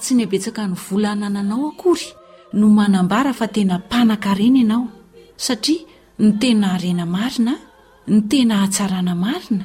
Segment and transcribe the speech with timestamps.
[0.00, 2.02] tsy nabetsaka ny vlanananao akoy
[2.52, 4.88] no manambara fa tena panakareny anao
[5.36, 5.89] satria
[6.20, 7.54] ny tena arena marina
[8.12, 9.64] ny tena hatsarana marina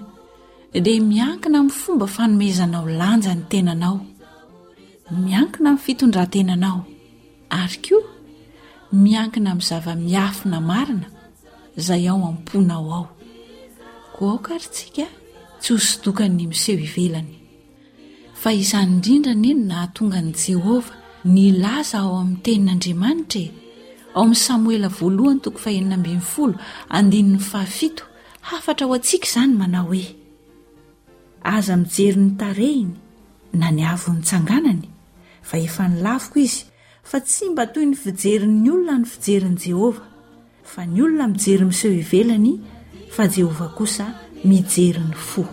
[0.86, 3.97] dia miankina min'ny fomba fanomezanao lanja ny tenanao
[5.25, 6.80] miankina min'ny fitondratenanao
[7.62, 8.06] ary koa
[9.06, 11.08] miankina min'ny zava-miafina marina
[11.80, 13.06] izay ao amponao ao
[14.16, 15.06] koa aoka rytsika
[15.62, 17.31] tsy hosodokany miseho ivelany
[18.42, 20.92] fa izany indrindra neny nahatonga ny jehovah
[21.34, 23.47] ny laza ao amin'ny tenin'andriamanitrae
[24.16, 26.55] ao amin'ny samoela voalohany toko fahenina mbi'n folo
[26.97, 28.03] andinin'ny fahafito
[28.49, 30.05] hafatra ho antsika izany manao hoe
[31.55, 32.94] aza mijerin'ny tarehiny
[33.61, 34.83] na ny avon'nytsanganany
[35.49, 36.59] fa efa ny laviko izy
[37.09, 40.07] fa tsy mba toy ny fijerin''ny olona ny fijerin' jehovah
[40.73, 42.53] fa ny olona mijeryny miseho hivelany
[43.16, 44.05] fa jehovah kosa
[44.50, 45.44] mijerin'ny fo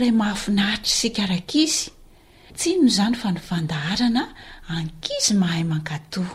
[0.00, 1.82] ray mahafinahritra sy karakisy
[2.58, 4.22] tsino izany fa nifandaharana
[4.76, 6.34] ankizy mahay mankatòa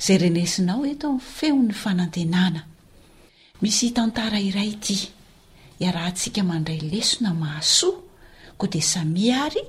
[0.00, 2.60] izay renesinao eto nyy feon'ny fanantenana
[3.60, 4.98] misy hitantara iray ity
[5.82, 7.98] ia raha ntsika mandray lesona mahasoa
[8.58, 9.62] koa dia samia ary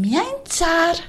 [0.00, 1.04] miain tsara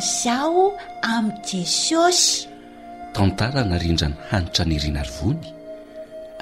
[0.00, 0.72] zao
[1.02, 2.46] amin'y jesosy
[3.14, 5.46] tantaranarindra ny hanitra ny rina ry vony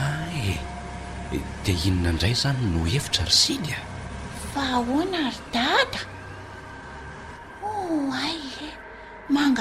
[0.00, 0.56] ae
[1.64, 3.86] dia inona indray izany no hefitra rysily a
[4.56, 6.12] fa hoana arydata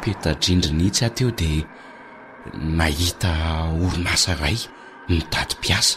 [0.00, 1.62] petadrindrin itsy ateo dia
[2.78, 3.30] nahita
[3.84, 4.58] orinasa ray
[5.10, 5.96] ny tadympiasa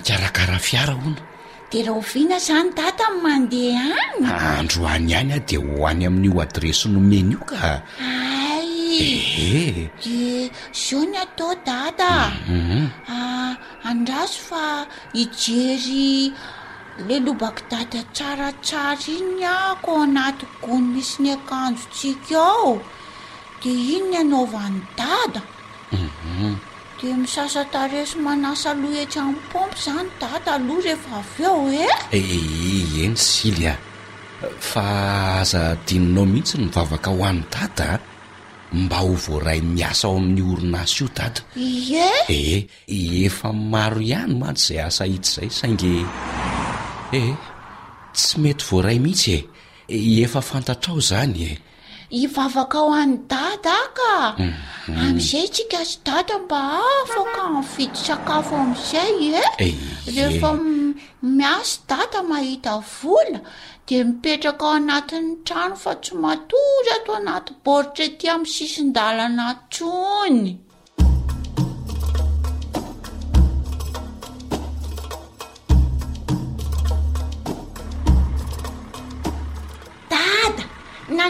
[0.00, 1.20] karakarah fiara hona
[1.70, 6.30] de raha ovina zany dada amy mandeha any andro any any ah de hoany amin'ny
[6.34, 7.70] ho adreso nomeny io ka
[8.08, 9.12] aye
[9.58, 9.86] eh.
[10.02, 10.16] de
[10.74, 12.10] iz eo ny atao dada
[12.52, 12.86] mhm.
[13.18, 13.52] ah,
[13.90, 14.64] andraso fa
[15.22, 16.32] ijery
[17.06, 22.70] le lobaky dada tsaratsara in ah ko anaty gono misy ny akanjo tsika ao
[23.62, 25.40] de ino ny anaovany dada
[27.12, 31.96] misasa taresy manasa lo etsa any pompy zany data aloha rehefa aveo ee eh?
[32.16, 33.74] eh, eh, eny sily a
[34.70, 34.84] fa
[35.42, 38.00] aza dininao mihitsy nyvavaka ho an dada a
[38.82, 41.40] mba ho voaray miasa ao amin'ny orina sy io data
[42.32, 42.60] e eh
[43.26, 45.92] efa maro ihany ma tsy izay asahitsy zay saingy
[47.18, 47.32] ehe
[48.16, 49.36] tsy mety voaray mihitsy
[49.94, 51.52] e efa fantatrao zany e
[52.22, 54.10] ivavaka aho any dada aka
[55.04, 56.60] am'izay tsy kaso data mba
[57.02, 57.44] afoka e.
[57.44, 57.54] eh, eh.
[57.54, 59.12] m vity sakafo amizay
[59.66, 59.68] e
[60.14, 60.50] rehhefa
[61.22, 63.38] miaso data mahita vola
[63.86, 70.54] de mipetraka ao anatin'ny trano fa tsy matora ato anaty boritre ty ami sisin-dalana tsony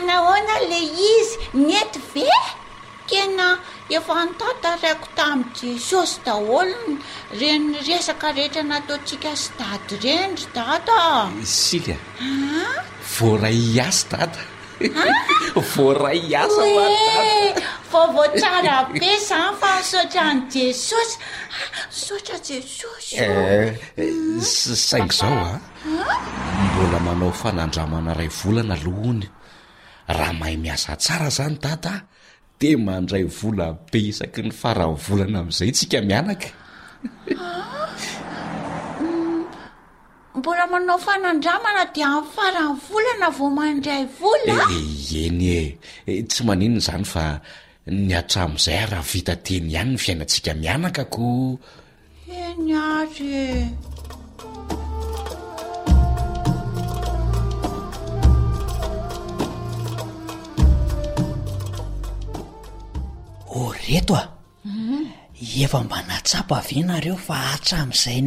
[0.02, 2.30] nahoana le izy mety ve
[3.08, 3.46] tena
[3.98, 6.94] efa ntataraiko tami'y jesosy daholony
[7.38, 12.82] rennyresaka rehetra nataotsika sy dady renry datasilya ah?
[13.14, 14.34] voray ias aa ah?
[15.74, 16.38] voay i
[17.92, 24.40] vaovaotsarabe zay fa sotra n' jesosy ah, sotrajesosy eh, hmm?
[24.86, 25.60] saingozao a
[26.66, 28.74] mbola manao fanandramana ray volana
[29.10, 29.28] ony
[30.08, 31.94] raha mahay miasa tsara zany data
[32.60, 36.48] de mandray vola besaky ny faran volana am'izay tsika mianaka
[37.32, 37.88] ah,
[40.36, 45.68] mbola manao fanandramana di ay faravolana vao mandray volaeny eh, eh,
[46.10, 46.20] e eh.
[46.28, 47.24] tsy maninoy zany fa
[48.06, 51.24] ny atramo'izay ah raha vitateny ihany ny fiainatsika mianaka ko
[52.42, 53.48] enyary e
[63.54, 64.24] o reto a
[65.62, 68.18] efa mba natsapa avynareo fa hatsamin'izay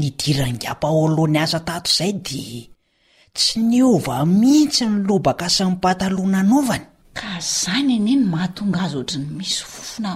[0.00, 2.44] nidirangiampa oaloany asa tato izay di
[3.36, 6.84] tsy ny ova mihitsy ny lobaka sy nipataloana naovany
[7.18, 10.12] ka izany eny eny mahatonga azy otra ny misy fofona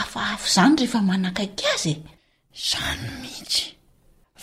[0.00, 1.96] afaafo izany rehefa manakaika azy e
[2.60, 3.64] izany mihitsy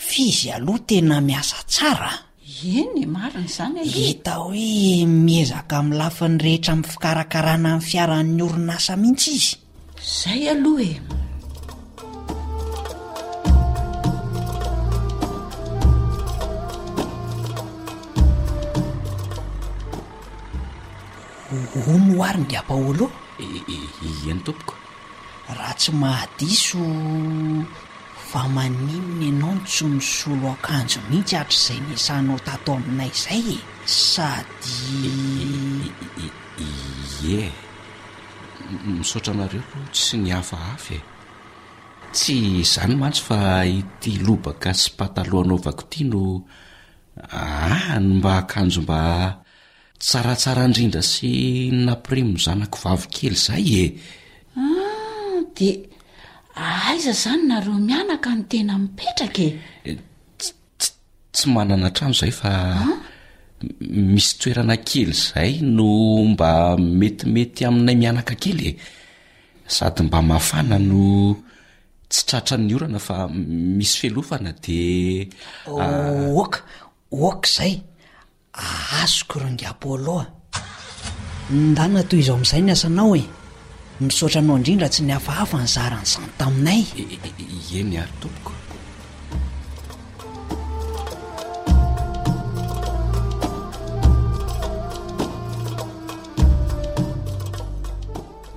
[0.08, 2.22] fizy aloha tena miasa tsara a
[2.80, 3.78] eny e, marina zany
[4.08, 9.56] ita hoe miezaka min'ny lafiny rehetra amin'ny fikarakarana amin'ny fiaran'ny orina asa mihitsy izy
[10.04, 10.96] zay aloha e
[21.88, 23.08] ho mohoariny diapaolo
[24.30, 24.76] eny tompoka
[25.58, 26.84] raha tsy mahadiso
[28.30, 33.62] fa maninona ianao nytsonosolo akanjo nintsy atra zay miasanao tatao aminay izay e
[34.12, 34.74] sady
[37.28, 37.46] ye
[38.98, 39.64] misaotra nareo
[39.94, 41.00] tsy ny hafahafy e
[42.16, 42.38] tsy
[42.74, 43.38] zany mantsy fa
[43.80, 46.24] iti lobaka sy patalohanaovako ty no
[47.18, 49.02] aahno mba akanjo mba
[50.04, 51.30] tsaratsara indrindra sy
[51.86, 53.86] napirimo zanako vavykely zay e
[54.62, 55.70] ah, de
[56.64, 59.48] aaiza zany nareo mianaka no tena mipetrakae
[59.90, 59.98] eh,
[61.34, 62.52] tsy manana hatramo izay fa
[62.82, 62.98] ah?
[63.90, 65.90] misy toerana kely zay no
[66.34, 68.72] mba metimety aminay mianaka kely e
[69.76, 71.06] sady mba mahafana no
[72.12, 73.16] tsy tratra nyorana fa
[73.78, 76.60] misy fealofana deoka
[77.30, 77.74] ok zay
[79.02, 80.24] azoko rang apoloa
[81.70, 83.24] ndany natoy izao amn'izay ny asanao e
[84.04, 86.82] misotranao indrinraha tsy ni hafahafa ny zaranyizan taminay
[87.80, 88.52] e ny ary tompoko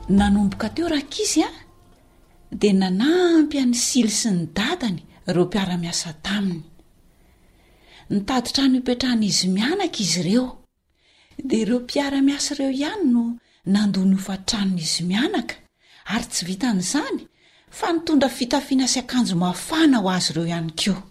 [0.08, 1.54] nanomboka teo rakaizy an
[2.52, 6.62] dia nanampy any sily sy ny datany ireo mpiara-miasa taminy
[8.10, 10.62] nitady trano petrahn'izy mianaka izy ireo
[11.44, 13.36] dia reo mpiara-miasaireo ihany no
[13.66, 15.54] nandony ofatranon'izy mianaka
[16.06, 17.26] ary tsy vita n'izany
[17.70, 21.02] fa nitondra fitafiana sy akanjo mafana ho azy ireo ihany keo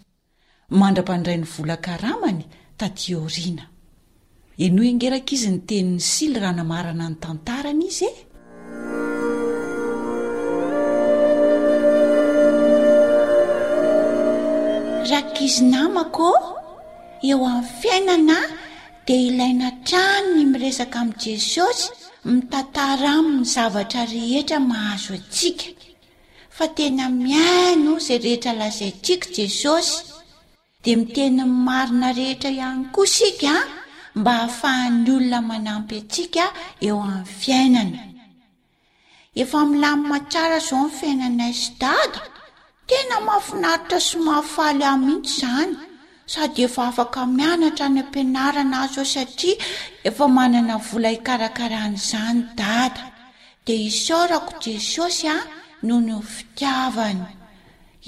[0.70, 2.44] mandra-pandray nyvolakaramany
[2.76, 2.88] ta
[3.20, 3.68] orina
[4.58, 7.92] eno engeraka izy nytenin'ny sily rahanamarana n
[15.44, 16.30] izy namako
[17.30, 18.38] eo amin'ny fiainana
[19.06, 21.86] dia ilai na tranny miresaka amin' jesosy
[22.30, 25.68] mitantara amin'ny zavatra rehetra mahazo atsika
[26.56, 29.96] fa tena miaino izay rehetra lazay tsika jesosy
[30.82, 33.52] dia miteny nymarina rehetra ihany koasika
[34.18, 36.44] mba hahafahan'ny olona manampy atsika
[36.86, 38.00] eo amin'ny fiainana
[39.42, 42.18] efa miny lamimatsara zao ny fiainanays dady
[42.90, 45.78] tena mahafinaritra somahafaly amin mihitsy izany
[46.32, 49.54] sady efa afaka mianatra any ampianarana azy eo satria
[50.08, 53.02] efa manana vola ikarakaraan' izany data
[53.66, 55.36] dia hisaorako jesosy a
[55.86, 57.24] nohonony fitiavany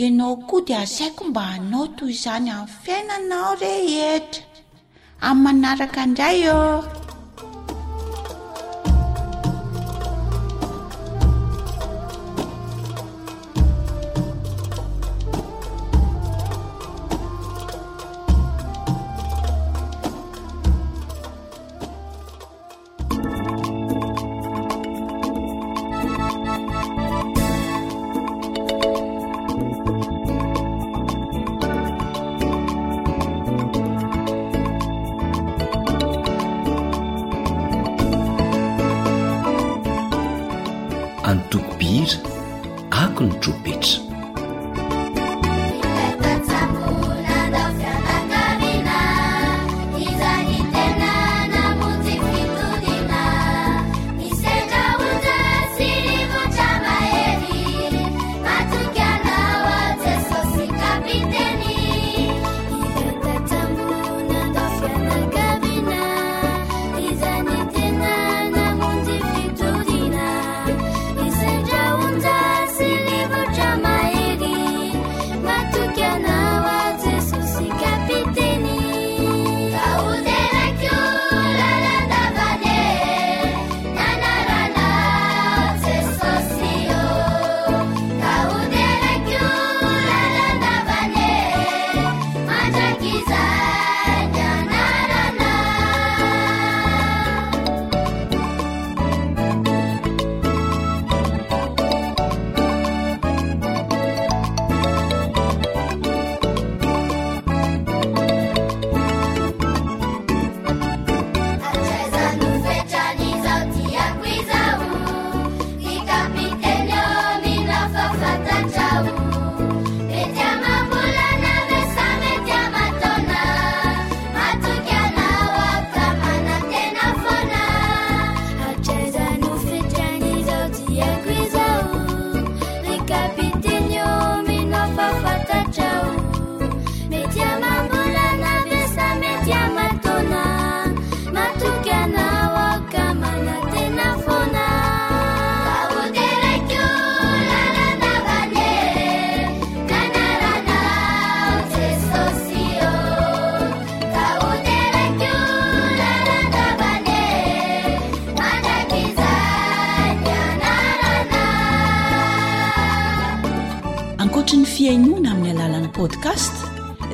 [0.02, 4.44] ianao koa dia asaiko mba hanao toy izany amin'ny fiainanao rehetra
[5.30, 7.07] amin'ny manaraka indray ee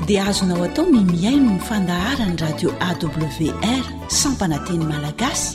[0.07, 3.83] dia azonao atao ny miaino ny fandaharany radio awr
[4.23, 5.47] sampananteny malagasy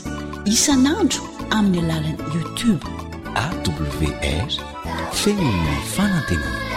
[0.54, 1.22] isan'andro
[1.58, 2.82] amin'ny alalany youtube
[3.44, 4.48] awr
[5.20, 5.50] feny
[5.94, 6.69] fanantena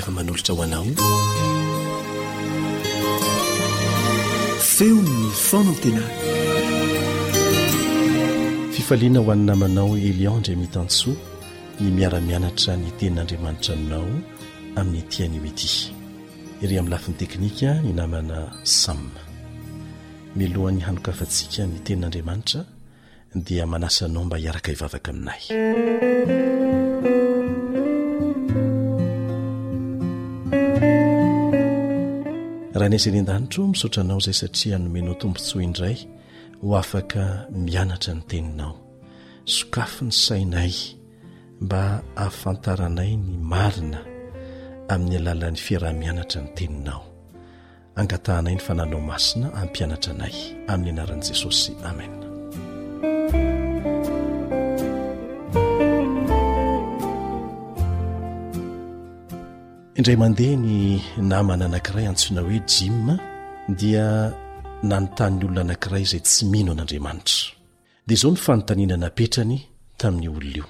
[0.00, 0.84] afa manolotra hoanao
[4.76, 6.04] feonny fona tena
[8.74, 11.16] fifaliana ho an'ny namanao elionndre mitansoa
[11.80, 14.10] ny miara-mianatra ny tenin'andriamanitra aminao
[14.80, 15.68] amin'nytiany miti
[16.62, 18.38] ire amin'ny lafin'ny teknika ny namana
[18.80, 19.12] same
[20.38, 22.60] milohan'ny hanoka afantsika ni tenin'andriamanitra
[23.48, 25.42] dia manasanao mba hiaraka hivavaka aminay
[33.00, 35.96] zeyeny andanitro misotra anao izay satria hanomenao tompontsoha indray
[36.62, 37.22] ho afaka
[37.64, 38.74] mianatra ny teninao
[39.54, 40.72] sokafy ny sainay
[41.64, 44.00] mba haahafantaranay ny marina
[44.92, 47.02] amin'ny alalan'ny fiarah-mianatra ny teninao
[48.00, 50.34] angatahanay ny fananao masina hampianatra anay
[50.72, 52.12] amin'ny anaran'i jesosy amen
[60.00, 60.76] indray mandeha ny
[61.30, 62.84] namana anankiray antsoina hoe je
[63.80, 64.06] dia
[64.88, 67.48] nanontany olona anankiray izay tsy mino an'andriamanitra
[68.06, 69.58] dia zao ny fanontaniana napetrany
[70.00, 70.66] tamin'ny olona io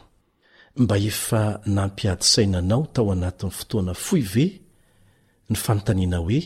[0.83, 1.43] mba efa
[1.77, 4.47] nampiadisainanao tao anatin'ny fotoana foi ve
[5.51, 6.41] ny fanontaniana hoe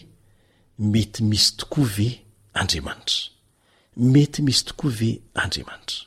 [0.93, 2.09] mety misy tokoa ve
[2.61, 3.19] andriamanitra
[4.12, 5.11] mety misy tokoa ve
[5.43, 5.99] andriamanitra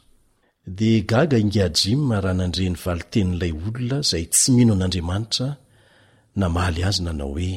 [0.78, 1.92] dia gaga inga ji
[2.24, 5.48] raha nandre n'ny vali tenin'ilay olona izay tsy mino an'andriamanitra
[6.42, 7.54] namaly azy nanao hoe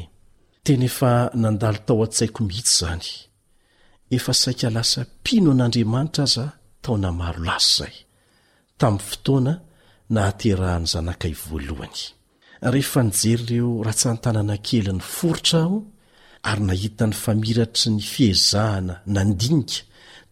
[0.65, 3.07] teny efa nandalo tao an-tsaiko mihitsy izany
[4.17, 6.45] efa saika lasa mpino an'andriamanitra aza
[6.85, 7.95] tao namaro lasy izay
[8.81, 9.53] tamin'ny fotoana
[10.15, 11.99] nahaterahany zanakay voalohany
[12.75, 15.79] rehefa nijery ireo rahatsantanana keliny foritra aho
[16.51, 19.81] ary nahita ny famiratry ny fihezahana nandinika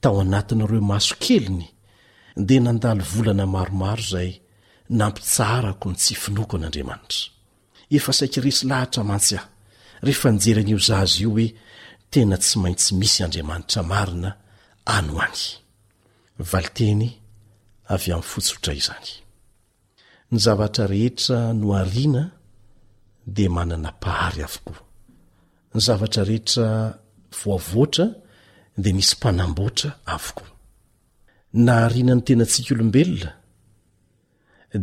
[0.02, 1.66] tao anatin'ireo maso keliny
[2.48, 4.30] dia nandalo volana maromaro izay
[4.98, 7.24] nampitsaarako ny tsy finoko an'andriamanitra
[7.96, 9.46] efa saiky resy lahatra mantsy ah
[10.06, 11.46] rehefa nijeranaio zazy io oe
[12.12, 14.30] tena tsy maintsy misy andriamanitra marina
[14.96, 15.10] any
[16.38, 19.08] anyteya'n fotsotrayzany
[20.32, 22.22] ny zavatra rehetra no arina
[23.36, 24.80] de manana pahary avokoa
[25.74, 26.66] ny zavatra rehetra
[27.40, 28.06] voavoatra
[28.82, 30.50] de misy mpanamboatra avokoa
[31.64, 33.30] na harina ny tenantsika olombelona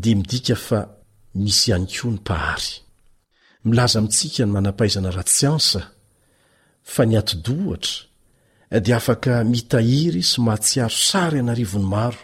[0.02, 0.80] de midika fa
[1.44, 2.70] misy iany koa ny mpahary
[3.66, 5.82] milaza amintsika ny manampahaizana ratsy ansa
[6.94, 12.22] fa ny ato-doa ohatra dia afaka mitahiry sy mahatsiaro sary anarivony maro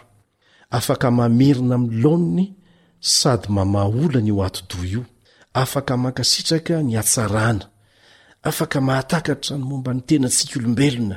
[0.78, 2.44] afaka mamirina amin'ny lany
[3.00, 5.02] sady mamaha ola ny o atodoa io
[5.62, 7.66] afaka mankasitraka ny atsarana
[8.48, 11.16] afaka mahatakatra ny momba ny tenantsika olombelona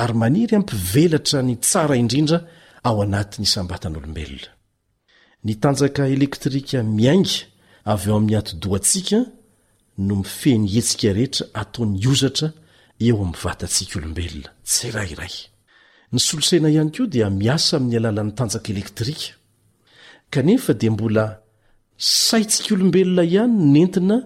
[0.00, 2.38] ary maniry ampivelatra ny tsara indrindra
[2.84, 4.48] ao anatiny sambatan'olombelona
[5.44, 7.36] ny tanjaka elektrika miainga
[7.92, 9.20] avy eo amin'ny atodo atsika
[10.06, 12.48] no mifehny hetsika rehetra ataony ozatra
[13.06, 15.34] eo amin'ny vatantsika olombelona tsy rah iray
[16.12, 19.28] ny solosaina ihany koa dia miasa amin'ny alalany tanjaka elektrika
[20.32, 21.24] kanefa dia mbola
[22.24, 24.16] say tsika olombelona ihany nentina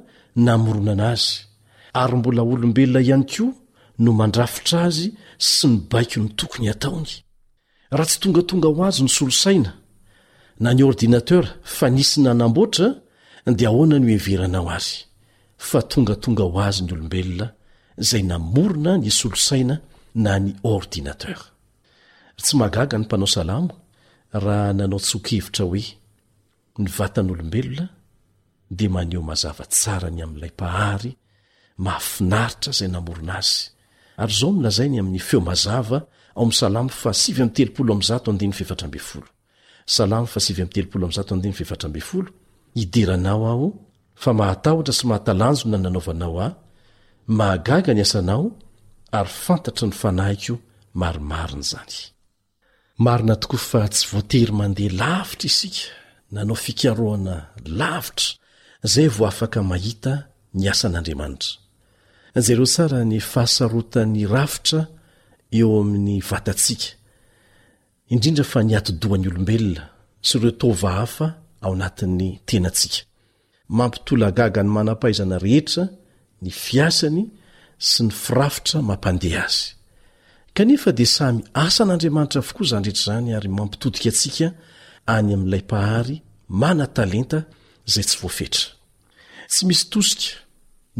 [0.46, 1.32] na mironana azy
[2.02, 3.50] ary mbola olombelona ihany koa
[4.02, 5.06] no mandrafitra azy
[5.52, 7.10] sy ny baiky ny tokony hataony
[7.96, 9.70] raha tsy tongatonga ho azy ny solosaina
[10.62, 12.86] na ny ordinatera fa nisy nanamboatra
[13.58, 14.92] dia ahoana no heveranao ary
[15.70, 17.46] fa tongatonga ho azy ny olombelona
[18.08, 19.76] zay namorona ny solosaina
[20.24, 21.40] na ny ordinater
[22.42, 23.56] tsy aaga ny mpanao sala
[24.36, 25.82] ah nanao tsokevitra oe
[26.82, 27.84] ny vatan'olombelona
[28.78, 31.12] de maneo mazava tsara ny amn''ilay pahary
[31.84, 33.40] mahafinaritra zay namorona
[34.22, 35.98] azyolazainyami'yfeomazava
[44.24, 46.54] fa mahatahtra sy mahatalanjona nanaovanao aho
[47.38, 48.44] mahagaga ny asanao
[49.18, 50.54] ary fantatry ny fanahiko
[51.00, 51.94] marimarina zany
[53.04, 55.80] marina tokoa fa tsy voatery mandeha lavitra isika
[56.34, 57.34] nanao fikaroana
[57.80, 58.26] lavitra
[58.86, 60.12] izay vao afaka mahita
[60.58, 61.50] ny asan'andriamanitra
[62.44, 64.80] zayreo sara ny fahasarotany rafitra
[65.58, 66.88] eo amin'ny vatantsika
[68.12, 69.84] indrindra fa niatodohany olombelona
[70.26, 71.26] sy ireo tova hafa
[71.64, 72.98] ao anatin'ny tenaantsika
[73.76, 75.84] mampitolo gaga ny manam-pahaizana rehetra
[76.44, 77.22] ny fiasany
[77.90, 79.64] sy ny firafitra mampandeha azy
[80.56, 84.46] kanefa dia samy asan'andriamanitra vokoa izany rehetra izany ary mampitodika antsika
[85.14, 86.16] any amin'ilay pahary
[86.62, 87.38] mana talenta
[87.88, 88.66] izay tsy voafetra
[89.52, 90.28] tsy misy tosika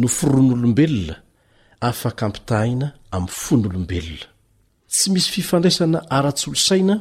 [0.00, 1.16] no foroan'olombelona
[1.90, 4.26] afaka ampitahaina ami'ny fony olombelona
[4.96, 6.94] tsy misy fifandraisana ara-tsolosaina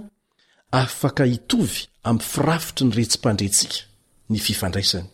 [0.83, 1.77] afaka itovy
[2.09, 3.77] am'ny firafitry ny retsympandrentsika
[4.31, 5.09] ny fifandraisany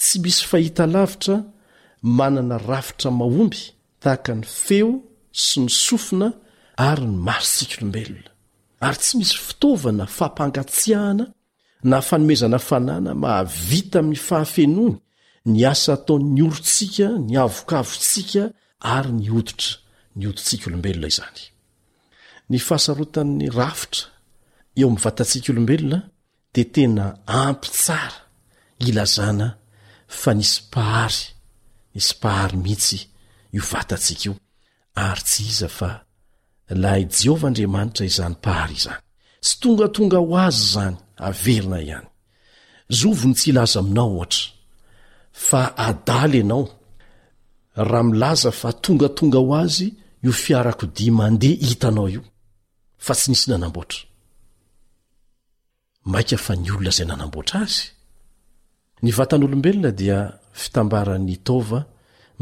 [0.00, 1.36] tsy misy fahita lavitra
[2.16, 3.60] manana rafitra mahomby
[4.02, 4.92] tahaka ny feo
[5.44, 6.28] sy ny sofina
[6.88, 8.32] ary ny masotsika olombelona
[8.86, 11.24] ary tsy misy fitaovana fampangatsiahana
[11.90, 14.96] na fanomezana fanana mahavita amin'ny fahafenoany
[15.52, 18.42] ny asa atao'ny orotsika ny avokavontsika
[18.96, 19.74] ary ny oditra
[20.16, 21.40] ny odintsika olombelona izany
[22.50, 24.04] ny fahasarotan'ny rafitra
[24.80, 25.98] eo ami'ny vatatsika olombelona
[26.54, 27.04] dia tena
[27.46, 28.20] ampy tsara
[28.88, 29.59] ilazana
[30.20, 31.22] fa nisy mpahary
[31.94, 33.00] nisy mpahary mihitsy
[33.56, 34.32] io vatantsika io
[35.08, 35.90] ary tsy iza fa
[36.82, 39.02] lah jehovah andriamanitra izanympahary izany
[39.44, 40.96] tsy tongatonga ho azy zany
[41.26, 42.08] averina ihany
[42.98, 44.42] zovony tsy ilaza aminao ohatra
[45.48, 46.62] fa adaly ianao
[47.90, 49.88] raha milaza fa tongatonga ho azy
[50.24, 52.22] io fiarako di mandeha hitanao io
[53.04, 53.98] fa tsy nisy nanamboatra
[56.12, 57.82] maikafa ny olona zay nanamboatra azy
[59.02, 60.18] ny vatan'olombelona dia
[60.60, 61.80] fitambaran'ny taova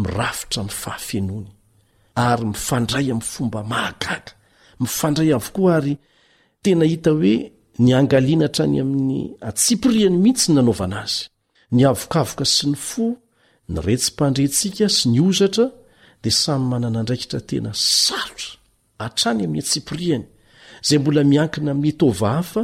[0.03, 1.49] mirafitra mi' fahafenony
[2.29, 4.33] ary mifandray ami'ny fomba mahagaga
[4.83, 5.95] mifandray avokoa ary
[6.63, 7.35] tena hita hoe
[7.85, 11.19] ny angaliana hatrany amin'ny atsiporihany mihitsy n nanaovana azy
[11.75, 13.07] ny avokavoka sy ny fo
[13.73, 15.65] ny retsim-pandrentsiaka sy ny ozatra
[16.23, 17.71] di samy manana andraikitra tena
[18.03, 18.53] sarotra
[19.03, 20.25] hatrany amin'ny atsiporihany
[20.87, 22.63] zay mbola miankina miy tova hafa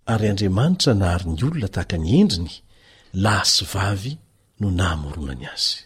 [0.10, 2.54] ary andriamanitra nahary ny olona tahaka ny endriny
[3.24, 4.13] laha sy vavy
[4.60, 5.78] no nahamoronany azy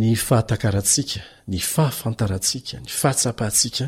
[0.00, 1.18] ny fahatakarantsika
[1.52, 3.86] ny fahafantarantsika ny fahatsapahantsika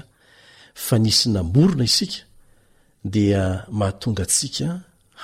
[0.84, 2.18] fa nisy namorona isika
[3.14, 3.42] dia
[3.78, 4.66] mahatonga antsika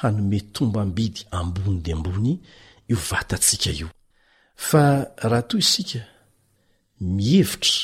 [0.00, 2.32] hanome tomba mbidy ambony de ambony
[2.90, 3.88] io vatatsika io
[4.68, 4.82] fa
[5.30, 6.00] raha toy isika
[7.16, 7.78] mihevitra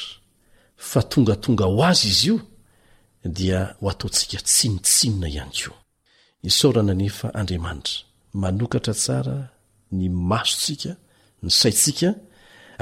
[0.88, 2.36] fa tongatonga ho azy izy io
[3.36, 5.72] dia ho ataontsika tsinotsinona ihany ko
[6.42, 7.94] nisaorana nefa andriamanitra
[8.34, 9.36] manokatra tsara
[9.98, 10.90] ny masontsika
[11.42, 12.08] ny saitsika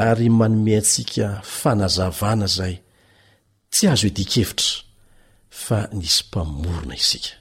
[0.09, 1.27] ary manomentsika
[1.61, 2.75] fanazavana zay
[3.73, 4.71] tsy azo hoedikevitra
[5.63, 7.33] fa nisy mpamorona isika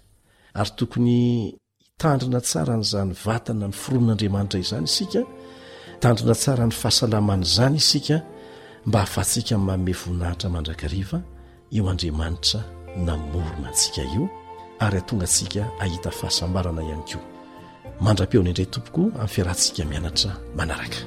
[0.60, 1.18] ary tokony
[2.02, 5.22] tandrina tsara ny zany vatana ny foronon'andriamanitra izany isika
[6.02, 8.16] tandrina tsara ny fahasalamana izany isika
[8.88, 11.18] mba hafaatsika maome vonahitra mandrakariva
[11.76, 12.60] eo andriamanitra
[13.08, 14.26] namorona antsika io
[14.86, 17.20] ary atonga antsika ahita fahasambarana ihany ko
[18.06, 21.00] mandra-peona indray tompoko amin'ny fiarantsika mianatra manaraka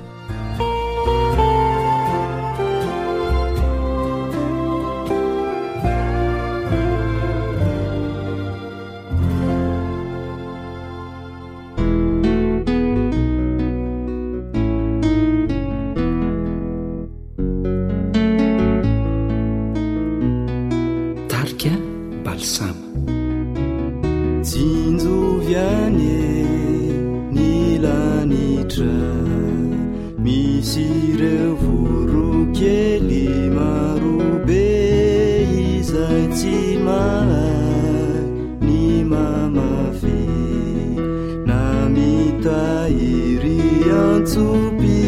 [44.24, 45.05] 祖比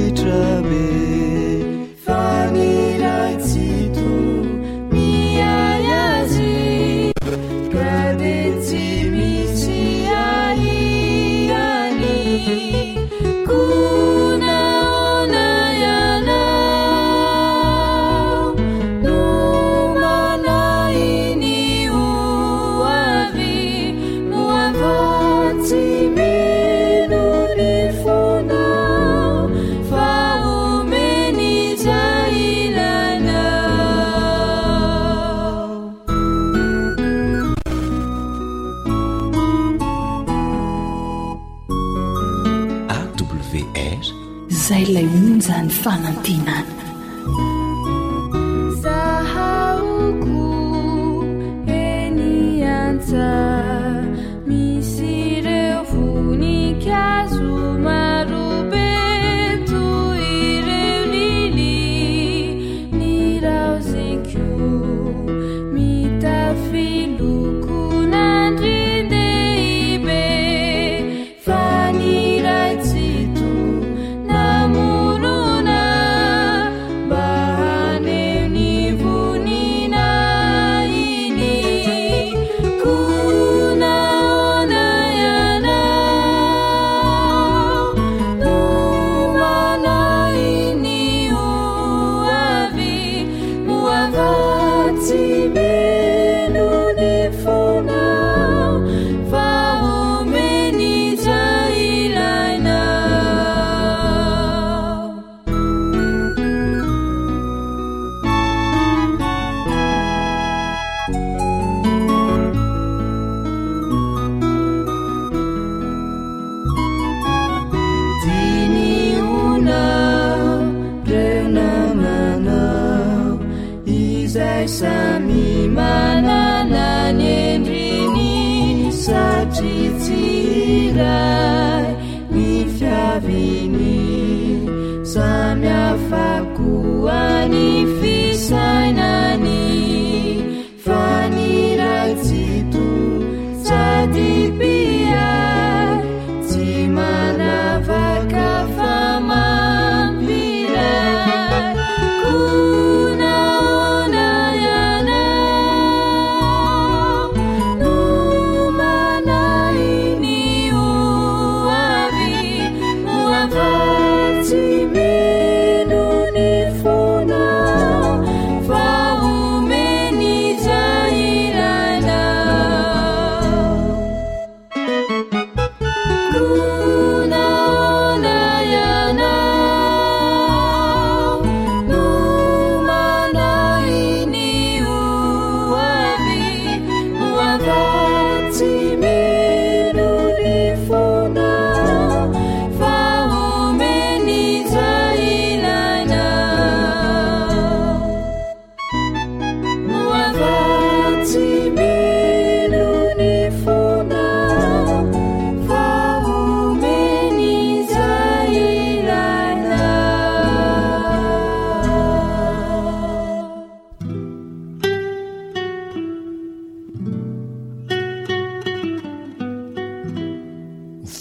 [45.89, 46.63] 爸能地难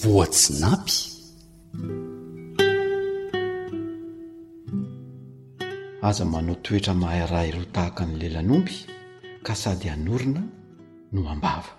[0.07, 0.95] hohatsynapy
[6.07, 8.75] aza manao toetra mahayrahy iroa tahaka ny lelanomby
[9.45, 10.41] ka sady hanorina
[11.13, 11.73] no ambava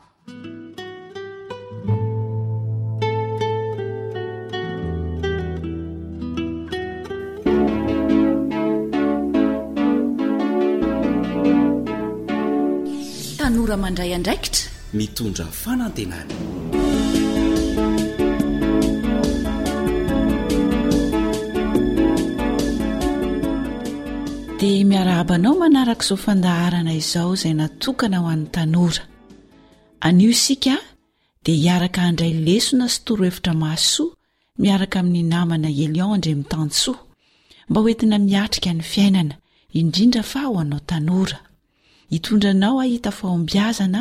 [13.39, 14.67] tanora mandray andraikitra
[14.99, 16.37] mitondra fanantenany
[24.99, 29.03] arahabanao manaraka izao fandaharana izao zay natokana ho an'ytanora
[30.13, 30.75] nio isika
[31.45, 34.13] di hiaraka andray lesona sytorohevitra masoa
[34.63, 36.93] miaraka ami'ny namana elio ndrmitanso
[37.69, 39.35] mba hoentina miatrika ny fiainana
[39.81, 41.39] indrindra fa ao anao tanora
[42.13, 44.01] hitondranao ahita faombiazana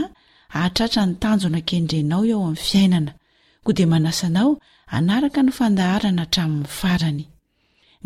[0.59, 3.11] aatratra ny tanjona kendrenao eo amiy fiainana
[3.63, 4.51] koa dia manasanao
[4.97, 7.25] anaraka ny fandaharana hatramin'ny farany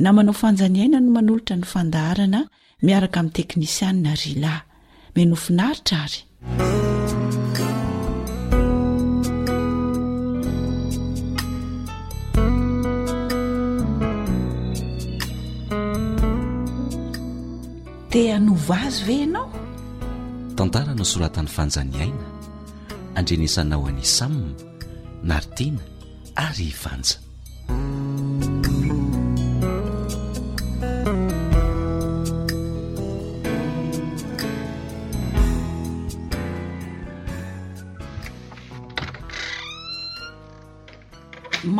[0.04, 2.40] namanao fanjaniaina no manolotra ny fandaharana
[2.86, 4.66] miaraka amin'ny teknisianina rylay
[5.14, 6.24] menofinaritra ary
[18.12, 19.48] dia nov azy ve ianao
[20.58, 22.28] tantara nao soratan'ny vanja ny aina
[23.20, 24.52] andrenisanao anisamna
[25.30, 25.84] naritiana
[26.48, 27.20] ary hivanja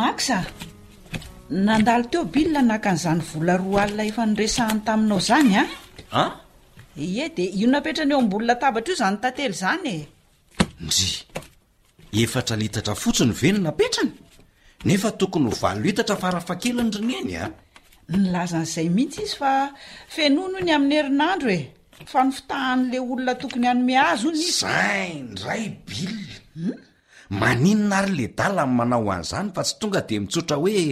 [0.02, 0.38] makza
[1.68, 5.64] nandalo teo bila naka n'izany vola roa alina efa nyresahany taminao zany a
[6.18, 6.22] a
[6.98, 10.00] e de io napetrany eo ambolona tabatra io zany tantely zany e
[10.82, 11.20] ndrya
[12.24, 14.12] efatra litatra fotsiny veno napetrany
[14.88, 17.44] nefa tokony ho valoitatra farafa kelony drineny a
[18.20, 19.52] nylazan'izay mihitsy izy fa
[20.14, 21.60] feno no ny amin'ny herinandro e
[22.12, 26.74] fa nyfitahan'la olona tokony hanome azo onyz zay ndray bille hmm?
[27.32, 30.84] maninona ary le dala n'y manao an'izany fa tsy tonga de mitsotra hoe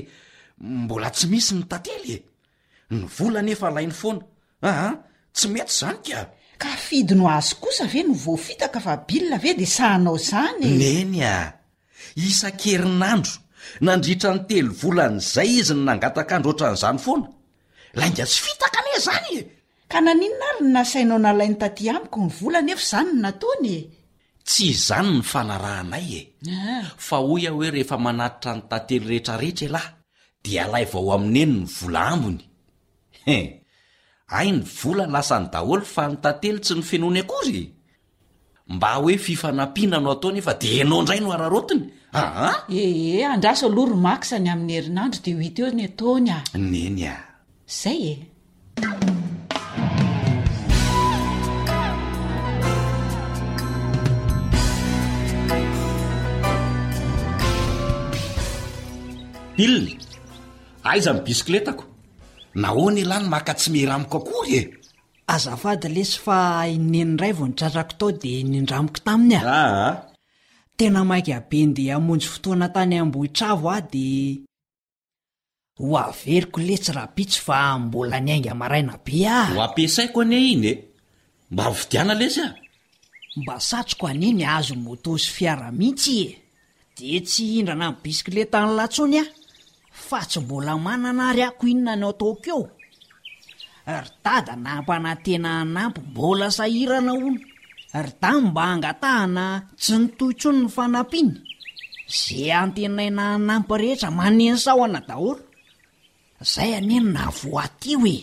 [0.83, 4.23] mbola tsy misy ny tantely e ny volanyefa lainy foana
[4.69, 4.93] aha ah,
[5.37, 6.21] tsy metsy izany ka
[6.63, 11.37] ka fidyno azo kosa ve no voafitaka fa bilna ve de sahanao izany eneny a
[12.25, 13.33] isan-kerinandro
[13.87, 17.29] nandritra ny tely volan'izay izy ny nangataka andro otra an'izany foana
[18.01, 19.41] lainga sy fitaka anhoe zany e
[19.91, 23.77] ka naninona ary no nasainao nalai 'ny tatỳ amiko ny volana efa izany no natonye
[24.47, 26.87] tsy zany ny fanarahanay e ah.
[27.07, 29.91] fa hoi a hoe rehefa manatitra nytantely rehetrarehetra elahy
[30.45, 32.45] di lay vao amin'eny ny vola ambony
[33.27, 33.39] he
[34.39, 37.63] ay ny vola lasa ny daholy fa ny tantely tsy nyfenony akory
[38.75, 41.83] mba hoe fifanampina no ataony efa de henao indray no ararotiny
[42.23, 42.59] aha ah?
[42.73, 46.73] ee eh, eh, andrasa loha ro maksany amin'ny herinandro de hoiteo ny ataony a n
[46.85, 47.17] eny a
[47.81, 48.15] zay e
[59.63, 59.93] ilna
[60.83, 61.85] aiza n' bisikiletako
[62.61, 64.63] na ho ny alany maka tsy miramiko akory e
[65.35, 66.39] azafady lesy fa
[66.77, 69.97] inenidray vo nitsatrako tao de nindramiko taminy ah aa ah.
[70.79, 74.07] tena maik abendea amonjy fotoana tany ambohitravo ah de
[75.79, 80.75] ho averiko letsyrahapitsy fa mbola ny ainga maraina be ah o ampisaiko ane iny e
[81.51, 82.55] mba vidiana lesy a
[83.39, 86.39] mba satroko aniny azo motosy fiara mihitsy e
[86.97, 89.19] de tsy hindrana mny bisikiletalatony
[90.07, 92.61] fa tsy mbola manana ry ako inona any ao ataokeo
[94.01, 97.31] ry tada na hampanantena anampy mbola sahirana ono
[98.05, 99.45] ry damy mba hangatahana
[99.81, 101.33] tsy nitoyntrony ny fanampiny
[102.19, 105.43] zay antenaina anampy rehetra manensaho ana daholo
[106.43, 108.19] izay anenona voaty ho e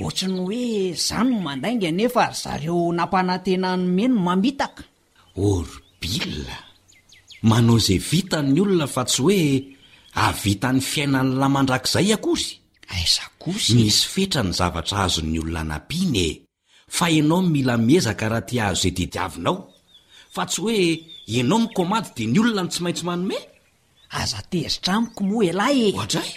[0.00, 0.60] ohatra ny hoe
[0.94, 4.82] izany mandainga nefa zareo nampanantena nomeno mamitaka
[5.48, 6.56] orobila
[7.48, 9.38] manao izay vitany olona fa tsy hoe
[10.14, 12.48] avitan'ny fiainany la mandrakizay akory
[12.94, 16.30] aizakosy misy fetra ny zavatra azon'ny olona nampiny e
[16.96, 19.56] fa ianao n mila miezaka raha ty azo zey dediavinao
[20.34, 20.78] fa tsy hoe
[21.34, 23.42] ienao mikomandy di ny olona ny tsy maintsy manomey
[24.20, 26.34] aza tezitra amiko moa elahy eohatra y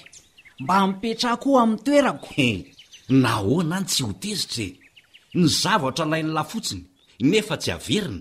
[0.64, 2.48] mba mipetrako o ami'ny toerakoe
[3.24, 4.70] na hoana ny tsy ho tezitra e.
[5.40, 6.84] ny zavatra lai ny lafotsiny
[7.30, 8.20] nefa tsy averina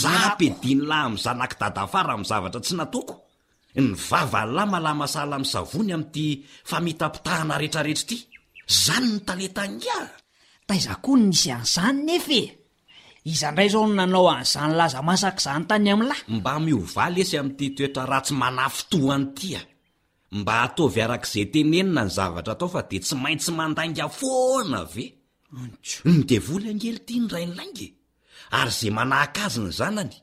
[0.00, 3.14] za pedinylahy amin'y zanaky dadafara amin' zavatra tsy natoko
[3.82, 6.24] ny vava ny la mala masala misavony am'ity
[6.70, 8.18] famitapitahana retrarehetra ity
[8.84, 9.98] zany ny tanetangia
[10.68, 12.40] taizakoa ny nisy an'izany nefe
[13.30, 18.34] izandray zao n nanao an'izany laza masak'zanytany am'lay mba miovaly esy am'ity toetra raha tsy
[18.42, 19.60] manafitoanyitia
[20.38, 25.04] mba ataovy arak'izay tenenina ny zavatra tao fa de tsy maintsy mandainga fona ve
[26.14, 27.86] nydevoly angely ty ny raynylainge
[28.58, 30.16] ary zay manahak azy ny zanany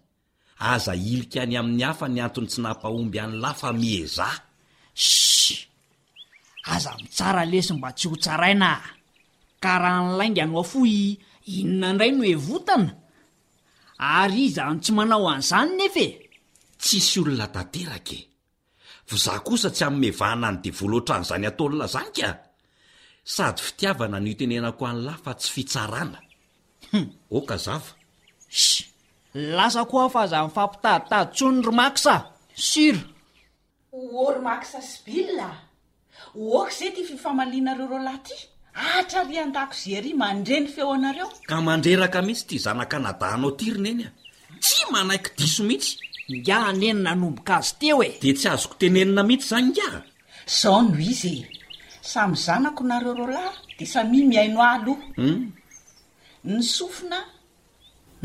[0.69, 4.27] aza ilik any amin'ny hafa ny antony tsy nampahomby any lafa mieza
[5.03, 5.55] ssi
[6.73, 8.83] aza mitsara lesy mba tsy hotsarainaa
[9.63, 10.93] ka raha nylainga ano a foi
[11.55, 12.91] inona indray no evotana
[14.19, 16.07] ary iza any tsy manao an'izany nef e
[16.81, 18.17] tsisy olona tanterake
[19.07, 22.29] fa zah kosa tsy amnmevahana any de voloatran'izany ataolona zany ka
[23.33, 27.05] sady fitiavana ny otenenako an' la fa tsy fitsaranahum
[27.37, 28.63] oka zavash
[29.33, 32.15] lasa ko afa zanyfampitadi tady tsonydromaksa
[32.55, 32.95] sur
[33.93, 35.49] ory maksa sbila
[36.57, 38.35] oka zay ty fifamalianareo roa lahy ty
[38.99, 44.09] atrarian-dako gerya mandre ny feo anareo ka mandreraka mihitsy ty zanakanadanao tirineny a
[44.63, 45.95] tsy manaiky diso mihitsy
[46.31, 49.89] nia nenina nomboka azy te o e de tsy azoko tenenina mihitsy zany nia
[50.59, 51.47] zao noho izy e.
[52.11, 55.43] samy zanako nareo roa lahy de samia miaino ah alohaum hmm?
[56.51, 57.17] ny sofina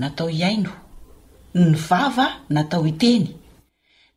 [0.01, 0.73] natao iaino
[1.57, 3.29] ny vava natao iteny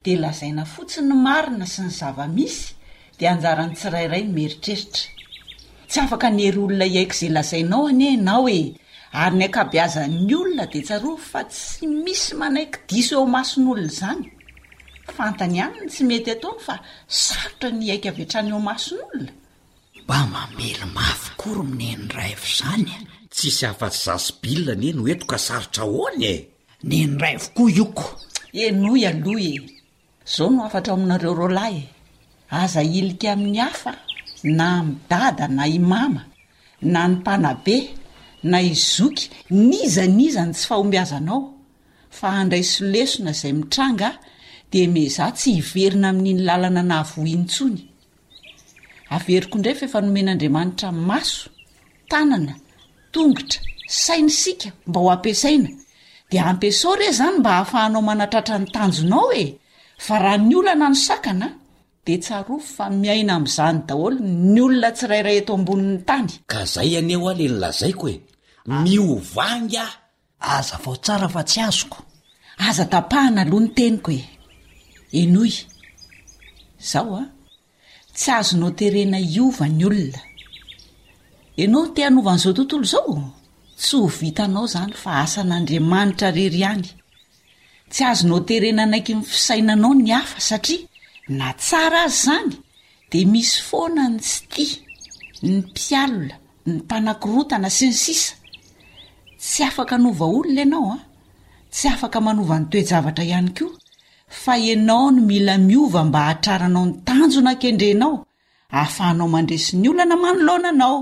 [0.03, 2.73] dia lazaina fotsi ny marina sy ny zavamisy
[3.19, 5.55] dia hanjarany tsirairay no meritreritra
[5.89, 8.59] tsy afaka nyhery olona hiaiko izay lazainao anie nao e
[9.23, 14.25] ary n ainkabi azan'ny olona dia tsaroa fa tsy misy manaiky diso eo mason'olona izany
[15.17, 16.75] fantany ihanyny tsy mety ataony fa
[17.23, 19.31] sarotra ny aika avietrany eo mason'olona
[20.03, 22.97] mba mamely mafy kory mineny rayvo izanya
[23.33, 26.35] tsisy afa-tsy zaso bilna nie no etoka sarotra hoanye
[26.87, 28.05] ny nyrayvokoa ioko
[28.65, 29.81] eno y aloh e
[30.33, 31.89] zao no afatra oaminareo roalahy e
[32.63, 33.91] aza ilika amin'ny hafa
[34.59, 36.21] na midada na i mama
[36.93, 37.77] na ny mpanabe
[38.51, 39.23] na izoky
[39.67, 41.39] n izanizany tsy fahomiazanao
[42.17, 44.09] fa andray sylesona izay mitranga
[44.71, 47.79] dia mizah tsy hiverina amin'iny lalana na avoinyntsony
[49.15, 51.39] averiko indray fa efa nomen'andriamanitra maso
[52.11, 52.53] tanana
[53.13, 53.59] tongotra
[54.05, 55.69] sainysika mba hosaina
[56.29, 59.43] dia ampiso re izany mba hahafahanao manatratra ny tanjonao hoe
[60.05, 61.51] fa raha ny olana no sakanaa
[62.05, 64.15] dia tsaro fa miaina amin'izany daholo
[64.53, 67.33] ny olona tsirayray eto ambonin'ny tany ka izay ianeo e.
[67.33, 68.15] ah ley nilazaiko e
[68.83, 69.85] miovanga
[70.55, 71.97] aza vao tsara fa tsy azoko
[72.67, 74.23] aza tapahana aloha ny tenyko e
[75.21, 75.53] enoy
[76.83, 77.25] izao a
[78.17, 80.19] tsy azonao terena iova ny olona
[81.63, 83.13] enao te anovan'izao tontolo izao
[83.81, 86.87] tsy ho vitanao izany fa asan'andriamanitra rery ihany
[87.91, 90.85] tsy azo nao terena anaiky ny fisainanao ny hafa satria
[91.39, 92.51] na tsara azy izany
[93.09, 94.73] dia misy foana ny sytia
[95.47, 96.35] ny mpialona
[96.67, 98.33] ny mpana-kirotana sy ny sisa
[99.49, 101.03] tsy afaka nova olona ianao a ah.
[101.75, 103.75] tsy afaka manovany toejavatra ihany koa
[104.43, 108.13] fa ianao no mila miova mba hahatraranao ny tanjo nankendrenao
[108.75, 110.95] ahafahanao mandresy ny olana manoloananao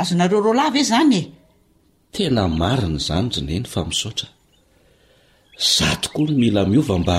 [0.00, 1.22] azonareo roa lava e zany e
[2.14, 4.28] tena mariny izany ra neny fa misaotra
[5.74, 7.18] zatokoa ny mila miova mba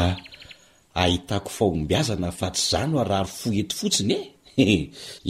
[1.02, 4.14] ahitako faombyazana fatryizano arary foheto fotsiny
[4.66, 4.68] e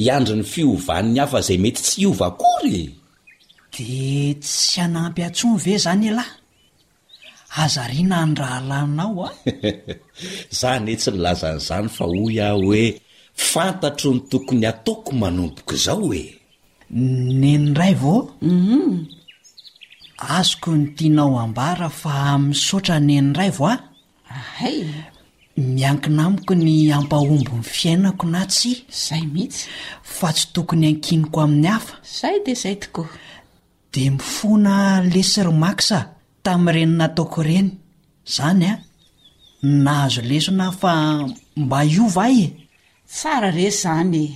[0.01, 2.93] hiandry ny fiovany afa izay mety tsy iova kory e.
[3.73, 4.05] di
[4.43, 6.33] tsy anampy atsomvy e izany elahy
[7.63, 9.29] azariana ny rahalainao a
[10.53, 12.83] izany e tsy nilazanyizany fa hoy ah hoe
[13.51, 16.25] fantatro ny tokony hataoko manomboka izao e
[16.95, 19.03] ny nyrayvao mhm.
[20.37, 22.13] azoko ny tianao ambara fa
[22.45, 23.79] mi sotra nynyray vo a ah?
[24.37, 24.77] ahay
[25.75, 28.71] miankinamiko ny ampahombo ny fiainako na tsy
[29.03, 29.63] zay mihitsy
[30.15, 33.09] fa tsy tokony ankiniko amin'ny hafa zay de zay tokoa
[33.93, 34.75] de mifona
[35.11, 36.07] lesy rymaksa ah,
[36.43, 37.69] tamin''ireny nataoko ireny
[38.35, 38.79] zany a ah.
[39.83, 40.91] nahazo lesona fa
[41.61, 42.47] mba iova ye
[43.13, 44.27] tsara rey zany e.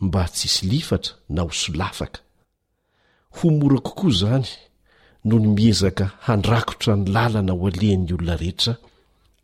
[0.05, 2.21] mba tsy sy lifatra na ho solafaka
[3.37, 4.49] ho mora kokoa izany
[5.25, 8.73] noho ny miezaka handrakotra ny lalana ho alehn'ny olona rehetra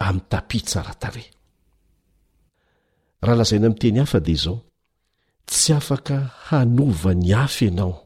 [0.05, 1.25] amin'ny tapi tsaratare
[3.25, 4.59] raha lazaina amiteny hafa dia izao
[5.49, 6.17] tsy afaka
[6.49, 7.97] hanova ny afa ianao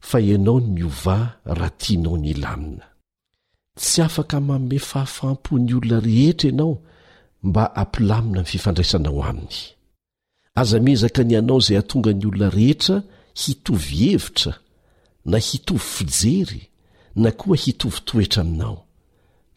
[0.00, 1.18] fa ianao ny ovà
[1.58, 2.86] raha tinao nylamina
[3.78, 6.72] tsy afaka maome fahafampony olona rehetra ianao
[7.48, 9.54] mba ampilamina n fifandraisana ao aminy
[10.60, 12.96] aza mezaka ny anao izay hatonga ny olona rehetra
[13.42, 14.52] hitovy hevitra
[15.30, 16.60] na hitovy fijery
[17.22, 18.76] na koa hitovy toetra aminao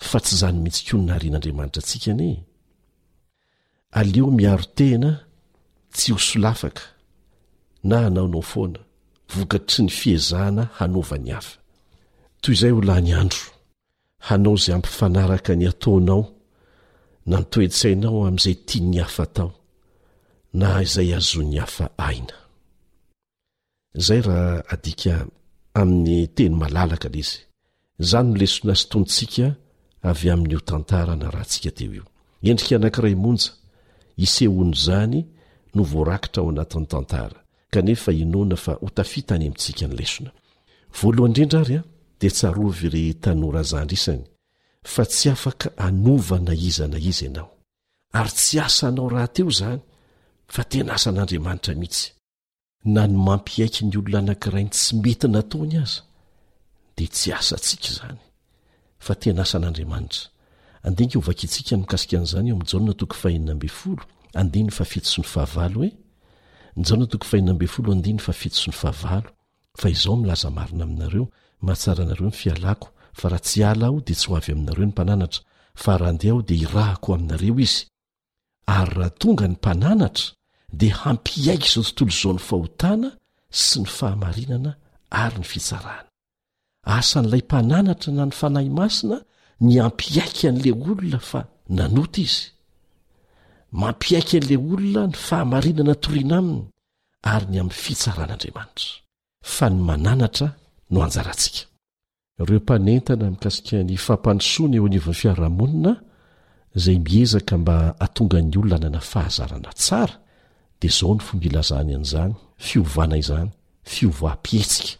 [0.10, 2.36] fa tsy izany mihitsy ko ny naharian'andriamanitra antsika anie
[4.00, 5.12] aleo miaro tena
[5.96, 6.84] tsy hosolafaka
[7.88, 8.82] na anaonao foana
[9.38, 11.56] vokatry ny fiezana hanaovany hafa
[12.42, 13.44] toy izay ho lany andro
[14.28, 16.24] hanao izay ampifanaraka ny ataonao
[17.30, 19.52] na nitoetsainao amin'izay tianny hafa tao
[20.60, 24.22] na izay azony hafa ainaay
[24.70, 25.14] hadika
[25.82, 27.40] amin'ny teny malalaka la izy
[28.10, 29.46] zany nolesonasotonytsika
[30.10, 32.04] avy amin'n'io tantara na rahantsika teo io
[32.50, 33.52] endrika anankiray monja
[34.26, 35.20] iseoano zany
[35.76, 37.38] no voarakitra ao anatin'ny tantara
[37.72, 40.32] kanefa inona fa hotafita any amintsika ny lesona
[40.99, 41.86] voalohany indrindraary an
[42.19, 44.24] dia tsarovy ire tanora zandr isany
[44.93, 47.49] fa tsy afaka anovana izana iza ianao
[48.19, 49.80] ary tsy asa anao rahateo izany
[50.53, 52.05] fa tena sa an'andriamanitra mihitsy
[52.95, 56.01] na ny mampiaiky ny olona anankirainy tsy mety nataony aza
[56.95, 58.19] dia tsy asa ntsika izany
[59.05, 60.24] fa tenasa n'andriamanitra
[60.88, 63.99] andeng ovak itsika nkasika n'zany eo m'jnatok fahininabol
[64.39, 65.89] adny fafito sy ny ahaa e
[66.76, 69.30] nizao na tokony fahinambe folo andiny fa fitosy ny fahavalo
[69.78, 71.28] fa izao milaza marina aminareo
[71.61, 72.88] mahatsara anareo ny fialako
[73.19, 75.41] fa raha tsy ala aho dia tsy ho avy aminareo ny mpananatra
[75.84, 77.82] fa raha andeha aho dia hirahako aminareo izy
[78.76, 80.26] ary raha tonga ny mpananatra
[80.80, 83.09] dia hampiaiky izao tontolo izao ny fahotana
[83.49, 84.72] sy ny fahamarinana
[85.24, 86.07] ary ny fitsarana
[86.97, 89.17] asan'ilay mpananatra na ny fanahy masina
[89.65, 91.39] ny ampiaiky an'le olona fa
[91.76, 92.43] nanota izy
[93.80, 96.61] mampiaika an'lay olona ny fahamarinana toriana aminy
[97.32, 98.89] ary ny amin'ny fitsaran'andriamanitra
[99.55, 100.49] fa ny mananatra
[100.91, 101.61] no anjarantsika
[102.41, 105.93] ireo mpanentana mikasika ny fampanosoany eo anivan'n fiarahamonina
[106.84, 110.15] zay miezaka mba hatonga n'ny olona nana fahazarana tsara
[110.80, 112.34] dia zao ny fombilazahny an'izany
[112.67, 113.49] fiovana izany
[113.93, 114.97] fiovampihetsika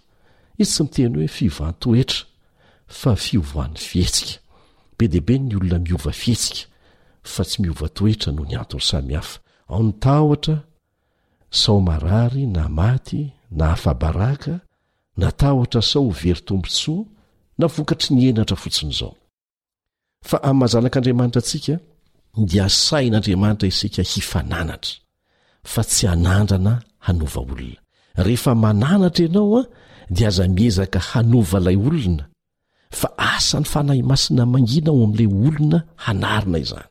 [0.62, 2.24] izy sy miteny hoe fiovantoetra
[3.00, 4.40] fa fiovan fihetsika
[4.98, 6.71] be deibe ny olona miovafietska
[7.24, 9.40] fa tsy miova toetra noho ny antory sami hafa
[9.74, 10.58] aonytahotra
[11.62, 13.22] sao marary na maty
[13.58, 14.54] na afabaraka
[15.18, 17.04] natahotra sao hovery tombonsoa
[17.60, 19.14] na vokatry ny enatra fotsin' izao
[20.30, 21.76] fa amin'nymazanak'andriamanitra atsika
[22.50, 24.96] dia asain'andriamanitra isika hifananatra
[25.72, 26.74] fa tsy hanandrana
[27.06, 27.78] hanova olona
[28.26, 29.64] rehefa mananatra ianao a
[30.16, 32.26] dia aza miezaka hanova ilay olona
[33.00, 36.91] fa asany fanahy masina mangina ao amin'ilay olona hanarina izany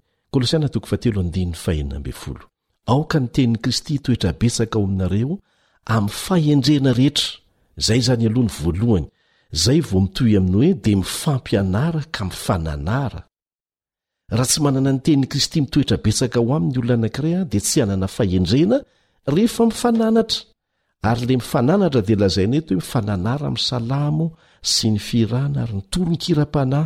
[2.91, 5.33] aoka ny tenin'y kristy toetrabetsaka ao aminareo
[5.95, 7.27] amy fahendrena rehetra
[7.87, 9.07] zay zany alohany voalohany
[9.63, 13.21] zay vao mitoy aminy hoe di mifampianara ka mifananara
[14.35, 18.07] raha tsy manana nyteniny kristy mitoetra betsaka aho aminy olona anankirey a dia tsy hanana
[18.15, 18.77] fahendrena
[19.35, 20.39] rehefa mifananatra
[21.09, 24.25] ary le mifananatra dia lazaina eto hoe mifananara amy salamo
[24.73, 26.85] sy nifirana ary nitoronkira-panay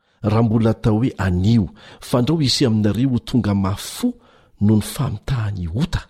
[0.23, 1.69] raha mbola atao hoe anio
[1.99, 4.13] fandrao isy aminareo h tonga mafo
[4.61, 6.07] noho ny famitahany ota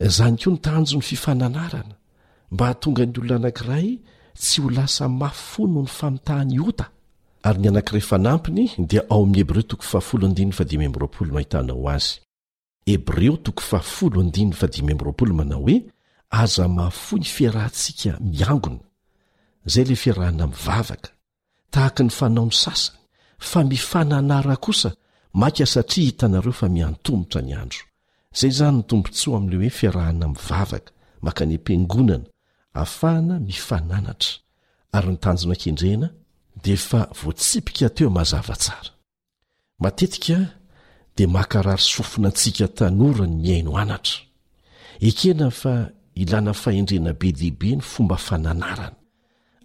[0.00, 1.94] zany koa nytanjo ny fifananarana
[2.50, 3.88] mba htonga ny olona anankiray
[4.34, 6.88] tsy ho lasa mafo noh ny famitahany ota
[7.42, 9.74] ary ny anankiray fanampny dia ao am'yhebreoaozebreo
[15.66, 15.82] oe
[16.30, 18.80] aza mafo ny fiarahntsika miangona
[19.66, 21.08] zay le fiarahna mivavaka
[21.72, 22.82] tahaka ny fanao ny sasany
[23.38, 24.90] fa mifananara kosa
[25.40, 27.78] maka satria hitanareo fa miantomotra ny andro
[28.32, 30.90] izay izany ny tompontsyo amin'ile hoe fiarahana minnyvavaka
[31.24, 32.24] maka ny am-piangonana
[32.76, 34.30] hafahana mifananatra
[34.96, 36.08] ary nytanjona ankendrena
[36.64, 38.90] dia fa voatsipika teo mazavatsara
[39.82, 40.38] matetika
[41.16, 44.14] dia makarary sofina antsika tanorany mihaino anatra
[45.08, 45.74] ekena fa
[46.20, 48.97] ilana fahendrena be dehibe ny fomba fananarana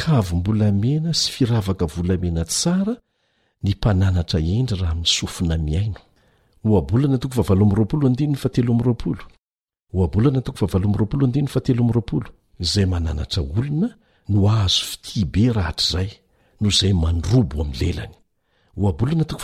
[0.00, 2.94] kavo mbolamena sy firavaka volamena tsara
[3.64, 6.00] ny mpananatra endry raha misofina miaino
[6.70, 7.16] oabolana
[10.42, 12.26] tona
[12.70, 13.88] zay mananatra olona
[14.32, 16.08] no ahazo fitibe rahatr'zay
[16.62, 18.14] no zay mandrobo am'y lelany
[18.84, 19.36] oabolana to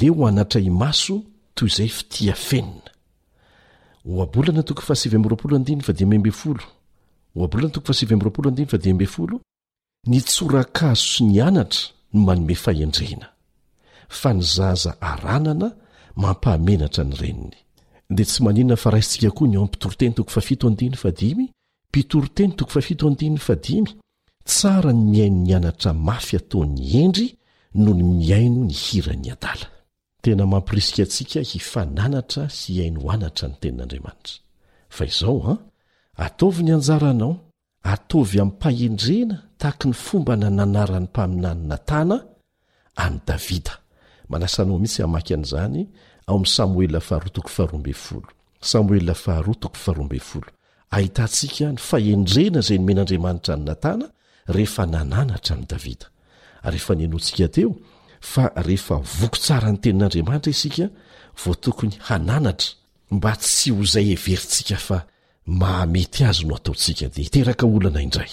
[0.00, 1.14] le anatra iaso
[1.56, 2.90] toy zay fitia fenina
[4.04, 4.64] obolna
[8.84, 9.40] lna
[10.06, 11.80] nitsorakazos ny anatra
[12.12, 13.26] no manome fahendrena
[14.08, 15.70] fa nyzaza aranana
[16.22, 17.56] mampahmenatra ny reniny
[18.16, 21.48] dea tsy maninana fa rasika koa ny o itoote
[21.92, 23.84] pitorotenyt7
[24.44, 27.28] tsara ny miaino ny anatra mafy ataon'ny endry
[27.80, 29.72] no ny miaino ny hiran'ny ada
[30.24, 34.34] tena mampirisika antsika hifananatra sy iainoanatra ny tenin'andriamanitra
[34.96, 37.32] fa izao an ah, ataovy ny anjaranao
[37.94, 42.16] ataovy amin'mpahendrena tahaky ny fomba nananaran'ny mpaminan natàna
[43.04, 43.74] any davida
[44.30, 45.82] manasanao mihitsy hamaky an'izany
[46.28, 46.92] ao am'y samoel
[48.72, 50.48] samoely fat
[50.96, 54.06] ahitantsika ny fahendrena zay nomen'andriamanitra ny natàna
[54.56, 56.06] rehefa nananatra ny davida
[56.66, 57.70] ary efa nianontsika teo
[58.24, 60.86] fa rehefa voko tsara ny tenin'andriamanitra isika
[61.42, 62.70] vo tokony hananatra
[63.14, 64.98] mba tsy ho zay heverintsika fa
[65.60, 68.32] mahamety azy no ataontsika dia hiteraka olana indray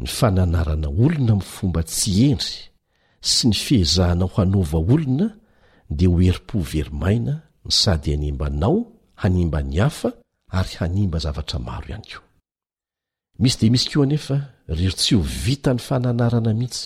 [0.00, 2.56] ny fananarana olona mifomba tsy endry
[3.32, 5.26] sy ny fehizahana ho hanaova olona
[5.96, 7.34] dia ho heri-po verimaina
[7.66, 8.76] ny sady anembanao
[9.22, 10.08] hanimba ny hafa
[10.58, 12.26] ary hanimba zavatra maro ihany koa
[13.40, 14.36] misy dia misy koa anefa
[14.76, 16.84] rery tsy ho vita ny fananarana mihitsy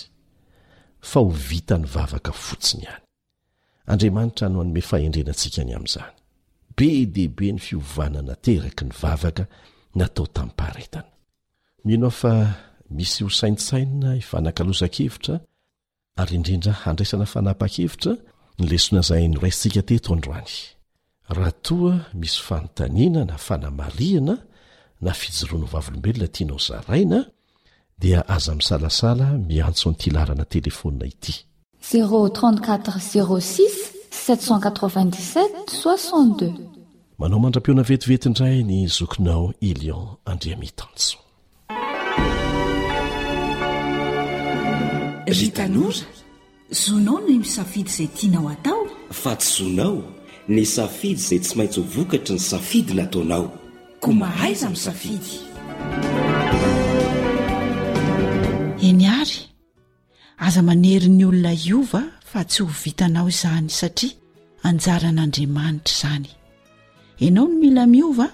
[1.03, 3.01] fa ho vita ny vavaka fotsiny ihany
[3.93, 9.45] andriamanitra no anome fahendrenantsika ny amin'izany be dehaibe ny fiovanana teraka ny vavaka
[9.99, 11.09] natao tamin'-paretana
[11.85, 12.33] mino a fa
[12.89, 15.39] misy hosaintsainna ifanankalozan-kevitra
[16.23, 18.13] ary indrindra handraisana fanapa-kevitra
[18.59, 20.55] ny lesona zay noraisntsika teto androany
[21.35, 24.35] raha toa misy fanontaniana na fanamariana
[25.03, 27.19] na fijoroana ho vavolombelona tianao zaraina
[28.03, 31.45] dia aza misalasala miantso antylarana telefonina ity
[31.91, 33.37] ze4 0
[34.27, 36.51] 7
[37.17, 41.17] manao mandra-piona vetivetindray ny zokinao ilion andria mitantso
[45.25, 45.97] rytanora
[46.71, 50.03] zonao noy misafidy zay tianao atao fa tsy zonao
[50.49, 53.51] ny safidy zay tsy maintsy ho vokatry ny safidy nataonao
[53.99, 55.39] ko mahaiza mi safidy
[59.23, 59.39] ary
[60.45, 64.13] aza manery ny olona iova fa tsy ho vitanao izany satria
[64.67, 66.27] anjaran'andriamanitra izany
[67.25, 68.27] ianao no mila miova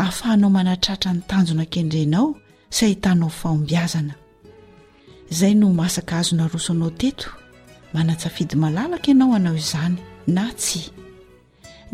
[0.00, 2.26] ahafahanao manatratra ny tanjona ankendrenao
[2.74, 4.14] sy ahitanao faombiazana
[5.32, 7.28] izay no masaka azona roso anao teto
[7.94, 9.96] manatsafidy malalaka ianao anao izany
[10.34, 10.80] na tsy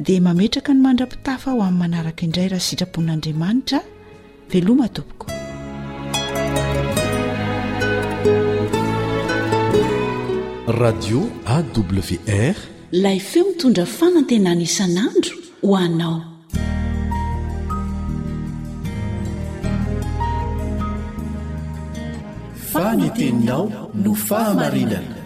[0.04, 3.78] dia mametraka ny mandra-pitafa aho amin'ny manaraka indray raha sitrapon'andriamanitra
[4.50, 5.26] veloma tompoko
[10.76, 12.56] radio awr
[12.92, 16.16] ilay feo mitondra fanantenana isan'andro ho anao
[22.72, 23.64] fanenteninao
[24.02, 25.20] no fahamarinana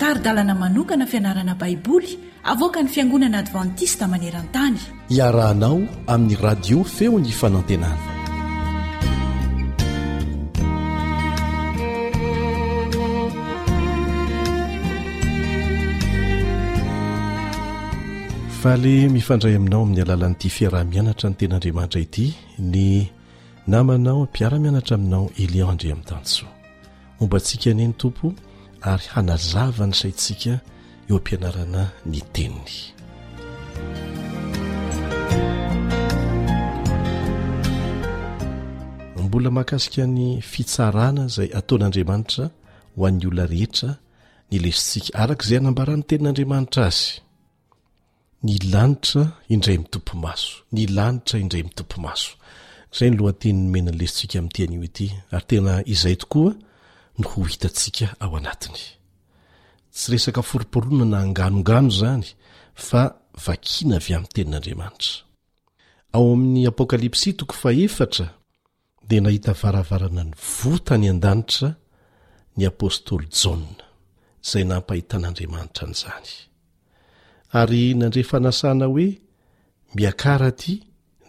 [0.00, 2.10] taridalana manokana fianarana baiboly
[2.52, 4.76] avoaka ny fiangonana advantista maneran-tany
[5.18, 5.76] iarahanao
[6.12, 8.15] amin'ny radio feony fanantenana
[18.70, 22.26] vale mifandray aminao amin'ny alalan'n'ity fiarah mianatra ny ten'andriamanitra ity
[22.72, 22.84] ny
[23.72, 26.50] namanao ampiaramianatra aminao elion andre amin'ny tansoa
[27.18, 28.26] momba ntsika anieny tompo
[28.90, 30.52] ary hanazava ny saintsika
[31.08, 32.74] eo ampianarana ny teniny
[39.26, 42.44] mbola mahakasika ny fitsarana izay ataon'andriamanitra
[42.96, 43.90] ho an'ny olona rehetra
[44.50, 47.08] nylesintsika araka izay hanambaran'ny tenin'andriamanitra azy
[48.46, 49.24] ny lanitra
[49.54, 52.30] indray mitompomaso ny lanitra indray mitompomaso
[52.94, 56.52] izay ny loatenyny menany lesitsika amin'nyitian'o ity ary tena izay tokoa
[57.20, 58.82] no ho hitantsika ao anatiny
[59.94, 62.26] tsy resaka foromporonana hanganongano izany
[62.88, 63.02] fa
[63.46, 65.12] vakina avy amin'ny tenin'andriamanitra
[66.16, 68.26] ao amin'ny apôkalipsi toko fahefatra
[69.08, 71.68] dia nahita varavarana ny vota ny an-danitra
[72.56, 73.74] ny apôstôly jana
[74.46, 76.32] izay nampahitan'andriamanitra an'izany
[77.60, 79.20] ary nandre fanasana hoe
[79.94, 80.82] miakara aty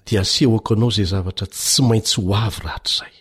[0.05, 3.13] dia asehoako anao zay zavatra tsy maintsy ho avy rahatr' zay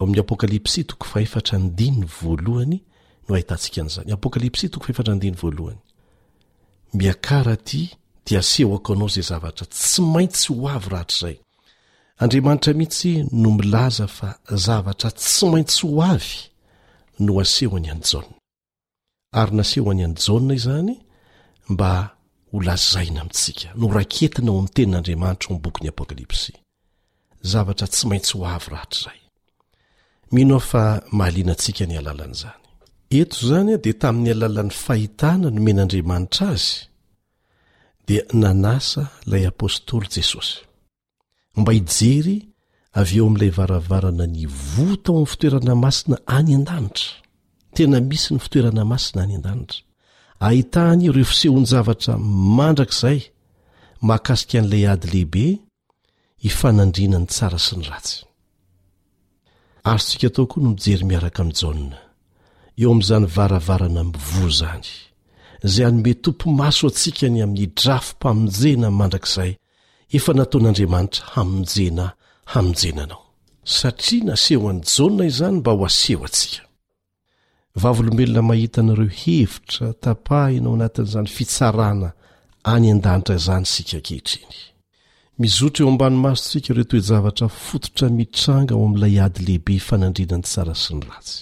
[0.00, 2.80] o amin'ny apokalipsy toko faefatra andinny voalohany
[3.28, 5.80] no ahitantsika n'zany apokalpsi toko fetr di valony
[6.94, 7.82] miakara ty
[8.26, 11.36] dia asehoako anao zay zavatra tsy maintsy ho avy ratr' izay
[12.22, 13.10] andriamanitra mihitsy
[13.42, 14.28] no milaza fa
[14.66, 16.32] zavatra tsy maintsy ho avy
[17.24, 18.34] no aseho any anyjanna
[19.40, 20.94] ary naseho any anyjanna izany
[21.72, 22.10] mba
[22.52, 26.52] holazaina amintsika noraketina ao amin'ny tenin'andriamanitra o mny bokyn'y apôkalipsy
[27.50, 29.18] zavatra tsy maintsy ho avy ratr' zay
[30.34, 30.84] mino a fa
[31.18, 32.58] mahalianantsika ny alalana izany
[33.20, 36.70] eto izany ah dia tamin'ny alalan'ny fahitana no men'andriamanitra azy
[38.08, 40.58] dia nanasa ilay apôstôly jesosy
[41.60, 42.36] mba ijery
[43.00, 44.42] avy eo amin'ilay varavarana ny
[44.74, 47.10] vota ao amin'ny fitoerana masina any an-danitra
[47.74, 49.80] tena misy ny fitoerana masina any an-danitra
[50.40, 53.20] ahitahny i refisehony zavatra mandrakizay
[54.00, 55.44] mahakasika an'ila ady lehibe
[56.44, 58.18] hifanandrinany tsara sy ny ratsy
[59.90, 61.88] arytsika tao koa no mijery miaraka amin'ny jana
[62.80, 64.88] eo amin'izany varavarana mivo zany
[65.72, 69.52] zay anome tompo maso atsika ny amin'ny drafo mpaminjena mandrakizay
[70.16, 72.06] efa nataon'andriamanitra hamonjena
[72.52, 73.22] hamonjenanao
[73.76, 76.62] satria naseho any jana izany mba ho aseho atsika
[77.82, 82.10] vavolombelona mahita anareo hevitra tapahinao anatin'izany fitsarana
[82.74, 84.56] any an-danitra zany sika kehitriny
[85.40, 90.92] mizotra eo ambanymasotsika ireo toe javatra fototra mitranga ao amin'ilay ady lehibe fanandrinany tsara sy
[90.96, 91.38] ny ratsy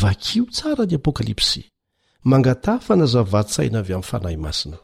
[0.00, 1.60] vakio tsara ny apokalipsy
[2.30, 4.78] mangata fa nazava-tsaina avy amin'ny fanahy masina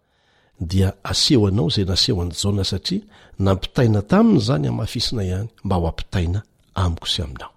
[0.71, 3.03] dia aseho anao zay naseho an'ny jana satria
[3.45, 6.39] nampitaina tamin' zany am'afisina ihany mba ho ampitaina
[6.85, 7.53] amiko sy aminao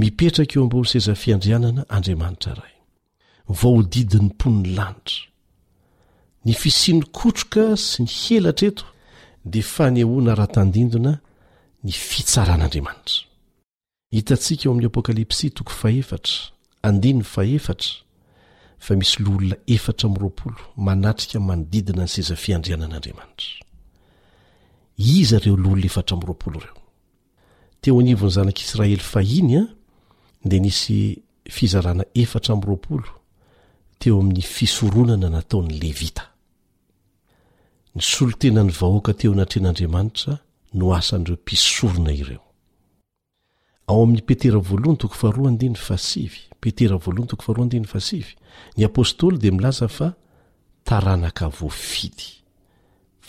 [0.00, 2.76] mipetraka eo ambon'ny sezafiandrianana andriamanitra ray
[3.60, 5.26] vaodidi n'ny mponn'ny lanitra
[6.44, 8.84] ny fisino kotroka sy ny helatraeto
[9.44, 11.12] dia fanehoana ra-tandindona
[11.84, 13.27] ny fitsaran'andriamanitra
[14.12, 16.32] hitantsika eo amin'ny apokalipsi toko faefatra
[16.88, 17.90] andinny faefatra
[18.84, 23.58] fa misy loolona efatra ami'roapolo manatrika manodidina ny seza fiandrianan'andriamanitra
[25.16, 26.76] iza reo loolona efatra am'roapolo ireo
[27.80, 29.64] teo anivony zanak'israely fahiny a
[30.48, 30.98] dia nisy
[31.56, 33.08] fizarana efatra ami'roapolo
[34.00, 36.24] teo amin'ny fisoronana nataon'ny levita
[37.94, 40.32] ny solotena ny vahoaka teo anatren'andriamanitra
[40.78, 42.47] no asan'ireo mpisorona ireo
[43.88, 47.64] ao amin'ny petera voalohany toko fa roa andi ny fasivy petera voalohany toko fa roa
[47.64, 48.34] andi ny fasivy
[48.76, 50.08] ny apôstôly dia milaza fa
[50.88, 52.26] taranaka voafidy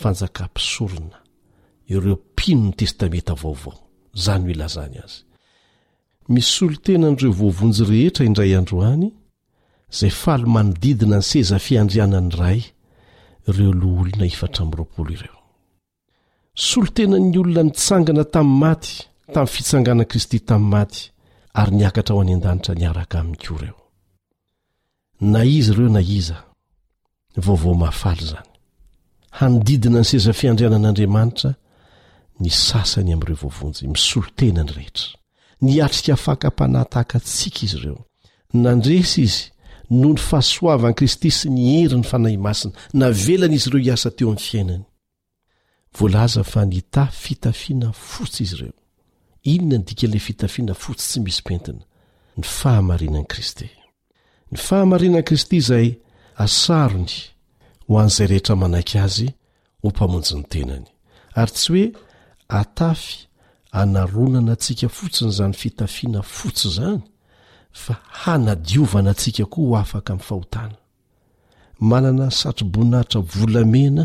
[0.00, 1.16] fanjakam-pisorona
[1.94, 3.76] ireo mpino ny testameta vaovao
[4.18, 5.20] izay no ilazany azy
[6.34, 9.08] mis solo tenan'ireo voavonjy rehetra indray androany
[9.92, 12.60] izay faly manodidina ny seza fiandrianany ray
[13.48, 15.38] ireo loholona efatra min'roapolo ireo
[16.68, 18.96] solo tena'ny olona nitsangana tamin'ny maty
[19.32, 21.10] tamin'ny fitsangana kristy tamin'ny maty
[21.54, 23.76] ary niakatra ao any an-danitra niaraka amin'ny koa ireo
[25.32, 26.36] na izy ireo na iza
[27.46, 28.50] vaovao mahfaly izany
[29.38, 31.50] handidina ny sezafiandrianan'andriamanitra
[32.42, 35.08] ny sasany amin'ireo voavonjy misolo-tena ny rehetra
[35.66, 37.98] niatrika hafahkam-panahytahaka antsika izy ireo
[38.64, 39.44] nandresa izy
[39.98, 44.30] no ny fahasoavan'i kristy sy ny hery ny fanahy masina na velanaizy ireo hiasa teo
[44.30, 44.84] amin'ny fiainany
[45.96, 48.74] voalaza fa nita fitafiana fotsy izy ireo
[49.44, 51.82] ino na no dika n'ile fitafiana fotsy tsy misy mpentina
[52.36, 53.68] ny fahamarinan'i kristy
[54.52, 55.88] ny fahamarinan'i kristy izay
[56.44, 57.14] asarony
[57.88, 59.26] ho an'izay rehetra manaiky azy
[59.82, 60.86] ho mpamonjy ny tenany
[61.40, 61.84] ary tsy hoe
[62.60, 63.12] atafy
[63.80, 67.00] anaronana antsika fotsiny izany fitafiana fotsy izany
[67.82, 70.76] fa hanadiovana antsika koa ho afaka amin'ny fahotana
[71.90, 74.04] manana satroboinahitra volamena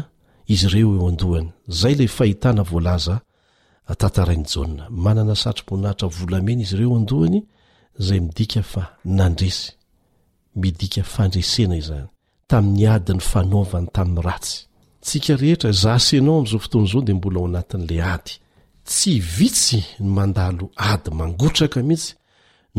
[0.54, 3.16] izy ireo eo andohany izay lay fahitana voalaza
[3.92, 4.46] atataainj
[5.04, 7.40] manana satrobonahitra volamena izy ireo andoany
[8.06, 8.84] zay midika fa
[9.20, 9.72] nandresy
[10.64, 12.08] midika fandresena zany
[12.50, 14.32] tamin'nyady ny fanavany tamn'ny
[15.22, 18.32] tynaoamzaofotonzao de mbola o anatn'la ady
[18.90, 19.80] tsy vitsy
[20.10, 22.12] ny andao ady anotakamihitsy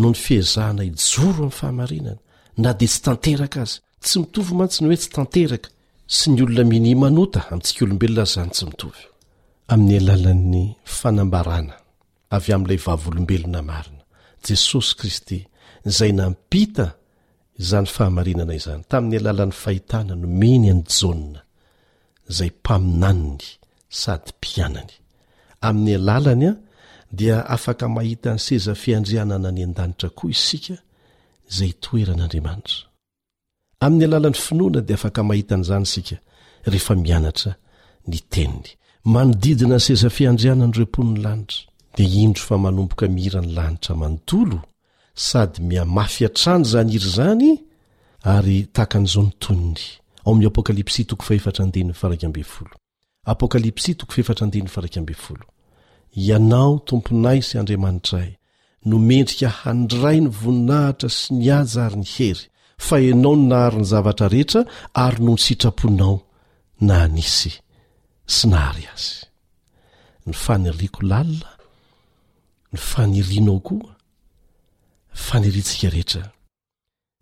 [0.01, 2.21] no ny fazahna ijoro am'n fahamarinana
[2.63, 5.47] na de tsy tanteraka azy tsy mitovy mantsny oe tsytey
[6.27, 9.16] nyna amtsikaolobelona azanytsy io
[9.73, 10.65] amin'ny alalan'ny
[10.97, 11.75] fanambarana
[12.37, 14.03] avy amin'ilay vavolombelona marina
[14.47, 15.39] jesosy kristy
[15.91, 16.87] izay nampita
[17.63, 21.41] izany fahamarinana izany tamin'ny alalan'ny fahitana nomeny any jaonna
[22.31, 23.47] izay mpaminaniny
[24.03, 24.93] sady mpianany
[25.69, 26.53] amin'ny alalany a
[27.19, 30.77] dia afaka mahita ny sezafiandrianana any an-danitra koa isika
[31.51, 32.81] izay toeran'andriamanitra
[33.85, 36.17] amin'ny alalan'ny finoana dia afaka mahitan' izany sika
[36.73, 37.53] rehefa mianatra
[38.11, 38.71] ny teniny
[39.07, 41.61] manodidina sesa fiandrianany reoponiny lanitra
[41.97, 44.59] dia indro fa manomboka miirany lanitra manontolo
[45.27, 47.51] sady miamafiatrany zany iry zany
[48.35, 49.83] ary tahakan'izao nytonny
[54.89, 55.43] ao
[56.27, 58.33] ianao tomponaisy andriamanitra ay
[58.91, 62.45] nomedrika handray ny voninahitra sy niajaary ny hery
[62.87, 64.61] fa ianao ny nahary ny zavatra rehetra
[64.95, 66.21] ary nonysitraponao
[66.81, 67.53] na nisy
[68.27, 69.25] sy nahary azy
[70.27, 71.51] ny faniriako lalina
[72.73, 73.95] ny fanirianao koa
[75.27, 76.25] faniritsika rehetra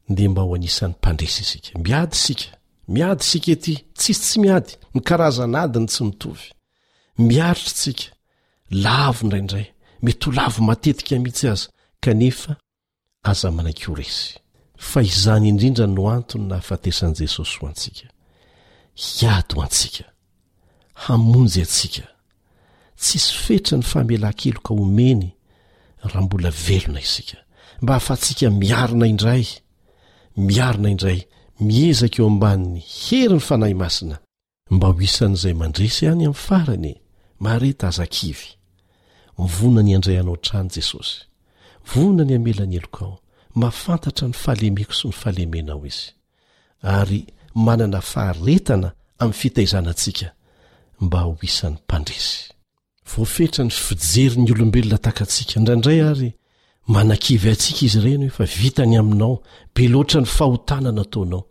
[0.08, 2.44] ndeha mba ho anisan'ny mpandresy isika miady sika
[2.92, 6.46] miady sika ety tsisy tsy miady ny karazana adiny tsy mitovy
[7.26, 8.04] miaritra tsika
[8.84, 9.66] lavo indraiindray
[10.02, 11.66] mety ho lavo matetika mihitsy aza
[12.02, 12.52] kanefa
[13.30, 14.26] aza manakyho resy
[14.90, 18.06] fa izany indrindra no antony na hafatesan'i jesosy ho antsika
[19.04, 20.13] hiady ho antsika
[20.94, 22.06] hamonjy atsika
[22.96, 25.28] tsisy fetra ny fahamelan-keloka omeny
[26.02, 27.38] raha mbola velona isika
[27.82, 29.44] mba afa atsika miarina indray
[30.48, 31.20] miarina indray
[31.66, 34.16] miezaka eo ambanin'ny hery ny fanahy masina
[34.74, 36.92] mba ho isan'izay mandresy ihany amin'ny farany
[37.42, 38.48] mahareta azakivy
[39.44, 41.14] mvonany andray anao trany jesosy
[41.94, 43.12] vonany hamelany elokao
[43.60, 46.06] mafantatra ny fahalemeko sy ny falemenao izy
[46.96, 47.20] ary
[47.64, 48.88] manana faharetana
[49.18, 50.28] amin'ny fitaizanantsika
[51.00, 52.50] mba ho isan'ny mpandresy
[53.14, 56.30] voafetra ny fijery 'ny olombelona takatsika indraindray ary
[56.94, 59.34] manakivy antsika izy ireny hoe fa vitany aminao
[59.74, 61.42] be loatra ny fahotana nataonao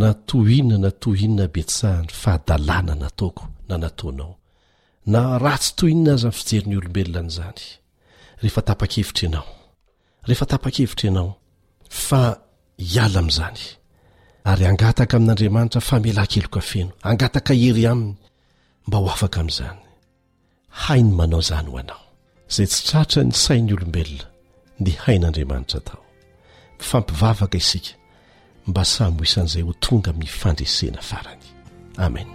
[0.00, 4.32] na tohinna na tohinna betsahany fahadalàna na ataoko na nataonao
[5.12, 7.64] na ratsy tohinana aza any fijery n'ny olombelona an'izany
[8.44, 9.46] rehefa tapa-kevitra ianao
[10.28, 11.30] rehefa tapa-kevitra ianao
[12.06, 12.20] fa
[12.90, 13.60] hiala amin'izany
[14.50, 18.14] ary angataka amin'andriamanitra fa mela -kelokafeno angataka hery aminy
[18.90, 19.78] mba ho afaka amin'izany
[20.84, 22.04] hainy manao izany ho anao
[22.50, 24.26] izay tsy traotra ny sainy olombelona
[24.84, 26.02] ny hain'andriamanitra tao
[26.78, 27.92] mifampivavaka isika
[28.70, 31.44] mba samyo isan'izay ho tonga min'ny fanjresena farany
[32.04, 32.34] amena